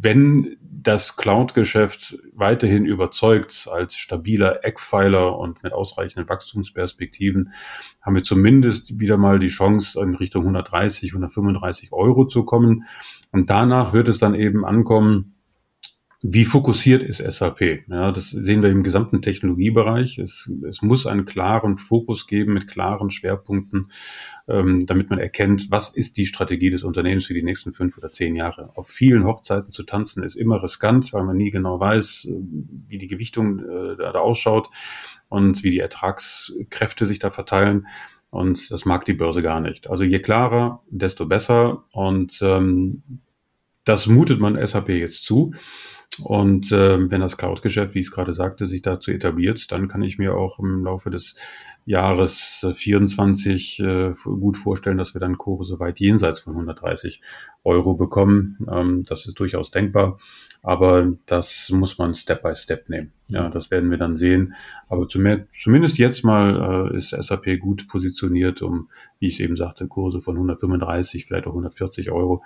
wenn 0.00 0.56
das 0.86 1.16
Cloud-Geschäft 1.16 2.18
weiterhin 2.34 2.84
überzeugt 2.84 3.68
als 3.70 3.96
stabiler 3.96 4.64
Eckpfeiler 4.64 5.38
und 5.38 5.62
mit 5.62 5.72
ausreichenden 5.72 6.28
Wachstumsperspektiven, 6.28 7.52
haben 8.00 8.14
wir 8.14 8.22
zumindest 8.22 9.00
wieder 9.00 9.16
mal 9.16 9.38
die 9.38 9.48
Chance, 9.48 10.00
in 10.00 10.14
Richtung 10.14 10.42
130, 10.42 11.10
135 11.10 11.92
Euro 11.92 12.26
zu 12.26 12.44
kommen. 12.44 12.84
Und 13.32 13.50
danach 13.50 13.92
wird 13.92 14.08
es 14.08 14.18
dann 14.18 14.34
eben 14.34 14.64
ankommen, 14.64 15.33
wie 16.26 16.46
fokussiert 16.46 17.02
ist 17.02 17.18
SAP? 17.18 17.86
Ja, 17.86 18.10
das 18.10 18.30
sehen 18.30 18.62
wir 18.62 18.70
im 18.70 18.82
gesamten 18.82 19.20
Technologiebereich. 19.20 20.18
Es, 20.18 20.50
es 20.66 20.80
muss 20.80 21.06
einen 21.06 21.26
klaren 21.26 21.76
Fokus 21.76 22.26
geben 22.26 22.54
mit 22.54 22.66
klaren 22.66 23.10
Schwerpunkten, 23.10 23.88
ähm, 24.48 24.86
damit 24.86 25.10
man 25.10 25.18
erkennt, 25.18 25.70
was 25.70 25.90
ist 25.90 26.16
die 26.16 26.24
Strategie 26.24 26.70
des 26.70 26.82
Unternehmens 26.82 27.26
für 27.26 27.34
die 27.34 27.42
nächsten 27.42 27.74
fünf 27.74 27.98
oder 27.98 28.10
zehn 28.10 28.36
Jahre. 28.36 28.70
Auf 28.74 28.88
vielen 28.88 29.24
Hochzeiten 29.24 29.70
zu 29.70 29.82
tanzen 29.82 30.22
ist 30.22 30.34
immer 30.34 30.62
riskant, 30.62 31.12
weil 31.12 31.24
man 31.24 31.36
nie 31.36 31.50
genau 31.50 31.78
weiß, 31.78 32.26
äh, 32.30 32.32
wie 32.88 32.96
die 32.96 33.06
Gewichtung 33.06 33.58
äh, 33.58 33.96
da, 33.98 34.12
ausschaut 34.12 34.70
und 35.28 35.62
wie 35.62 35.72
die 35.72 35.80
Ertragskräfte 35.80 37.04
sich 37.04 37.18
da 37.18 37.30
verteilen. 37.30 37.86
Und 38.30 38.70
das 38.70 38.86
mag 38.86 39.04
die 39.04 39.12
Börse 39.12 39.42
gar 39.42 39.60
nicht. 39.60 39.90
Also 39.90 40.04
je 40.04 40.20
klarer, 40.20 40.82
desto 40.88 41.26
besser. 41.26 41.84
Und 41.92 42.40
ähm, 42.42 43.02
das 43.84 44.06
mutet 44.06 44.40
man 44.40 44.66
SAP 44.66 44.88
jetzt 44.88 45.26
zu. 45.26 45.52
Und 46.22 46.70
äh, 46.72 47.10
wenn 47.10 47.20
das 47.20 47.36
Cloud-Geschäft, 47.36 47.94
wie 47.94 48.00
ich 48.00 48.06
es 48.06 48.12
gerade 48.12 48.34
sagte, 48.34 48.66
sich 48.66 48.82
dazu 48.82 49.10
etabliert, 49.10 49.72
dann 49.72 49.88
kann 49.88 50.02
ich 50.02 50.18
mir 50.18 50.34
auch 50.34 50.58
im 50.58 50.84
Laufe 50.84 51.10
des 51.10 51.36
Jahres 51.86 52.66
24 52.74 53.80
äh, 53.80 54.12
gut 54.24 54.56
vorstellen, 54.56 54.96
dass 54.96 55.14
wir 55.14 55.20
dann 55.20 55.36
Kurse 55.36 55.78
weit 55.80 56.00
jenseits 56.00 56.40
von 56.40 56.54
130 56.54 57.20
Euro 57.62 57.94
bekommen. 57.94 58.58
Ähm, 58.70 59.02
das 59.06 59.26
ist 59.26 59.38
durchaus 59.38 59.70
denkbar, 59.70 60.18
aber 60.62 61.12
das 61.26 61.70
muss 61.70 61.98
man 61.98 62.14
Step 62.14 62.42
by 62.42 62.54
Step 62.54 62.88
nehmen. 62.88 63.12
Ja, 63.28 63.50
das 63.50 63.70
werden 63.70 63.90
wir 63.90 63.98
dann 63.98 64.16
sehen. 64.16 64.54
Aber 64.88 65.08
zumindest 65.08 65.98
jetzt 65.98 66.24
mal 66.24 66.90
äh, 66.92 66.96
ist 66.96 67.10
SAP 67.10 67.58
gut 67.58 67.86
positioniert, 67.88 68.62
um, 68.62 68.88
wie 69.18 69.26
ich 69.26 69.34
es 69.34 69.40
eben 69.40 69.56
sagte, 69.56 69.86
Kurse 69.86 70.20
von 70.20 70.36
135, 70.36 71.26
vielleicht 71.26 71.46
auch 71.46 71.52
140 71.52 72.10
Euro 72.10 72.42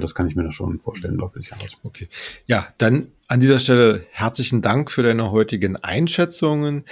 das 0.00 0.14
kann 0.14 0.28
ich 0.28 0.36
mir 0.36 0.44
da 0.44 0.52
schon 0.52 0.80
vorstellen 0.80 1.14
im 1.14 1.20
Laufe 1.20 1.38
des 1.38 1.50
Jahres. 1.50 1.76
Okay. 1.82 2.08
Ja, 2.46 2.66
dann 2.78 3.08
an 3.28 3.40
dieser 3.40 3.58
Stelle 3.58 4.06
herzlichen 4.10 4.62
Dank 4.62 4.90
für 4.90 5.02
deine 5.02 5.32
heutigen 5.32 5.76
Einschätzungen. 5.76 6.84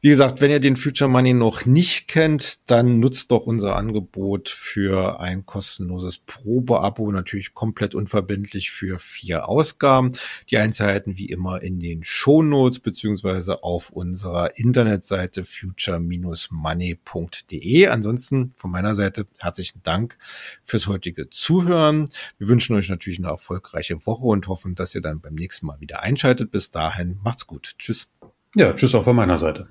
Wie 0.00 0.10
gesagt, 0.10 0.40
wenn 0.40 0.52
ihr 0.52 0.60
den 0.60 0.76
Future 0.76 1.10
Money 1.10 1.34
noch 1.34 1.66
nicht 1.66 2.06
kennt, 2.06 2.70
dann 2.70 3.00
nutzt 3.00 3.32
doch 3.32 3.46
unser 3.46 3.74
Angebot 3.74 4.48
für 4.48 5.18
ein 5.18 5.44
kostenloses 5.44 6.18
Probeabo, 6.18 7.10
natürlich 7.10 7.52
komplett 7.52 7.96
unverbindlich 7.96 8.70
für 8.70 9.00
vier 9.00 9.48
Ausgaben. 9.48 10.12
Die 10.50 10.58
Einzelheiten 10.58 11.18
wie 11.18 11.26
immer 11.26 11.62
in 11.62 11.80
den 11.80 12.04
Shownotes 12.04 12.78
beziehungsweise 12.78 13.64
auf 13.64 13.90
unserer 13.90 14.56
Internetseite 14.56 15.44
future-money.de. 15.44 17.86
Ansonsten 17.88 18.52
von 18.54 18.70
meiner 18.70 18.94
Seite 18.94 19.26
herzlichen 19.40 19.82
Dank 19.82 20.16
fürs 20.62 20.86
heutige 20.86 21.28
Zuhören. 21.28 22.08
Wir 22.38 22.46
wünschen 22.46 22.76
euch 22.76 22.88
natürlich 22.88 23.18
eine 23.18 23.28
erfolgreiche 23.28 24.06
Woche 24.06 24.26
und 24.26 24.46
hoffen, 24.46 24.76
dass 24.76 24.94
ihr 24.94 25.00
dann 25.00 25.20
beim 25.20 25.34
nächsten 25.34 25.66
Mal 25.66 25.77
wieder 25.80 26.02
einschaltet. 26.02 26.50
Bis 26.50 26.70
dahin, 26.70 27.18
macht's 27.22 27.46
gut. 27.46 27.74
Tschüss. 27.78 28.10
Ja, 28.54 28.72
tschüss 28.72 28.94
auch 28.94 29.04
von 29.04 29.16
meiner 29.16 29.38
Seite. 29.38 29.68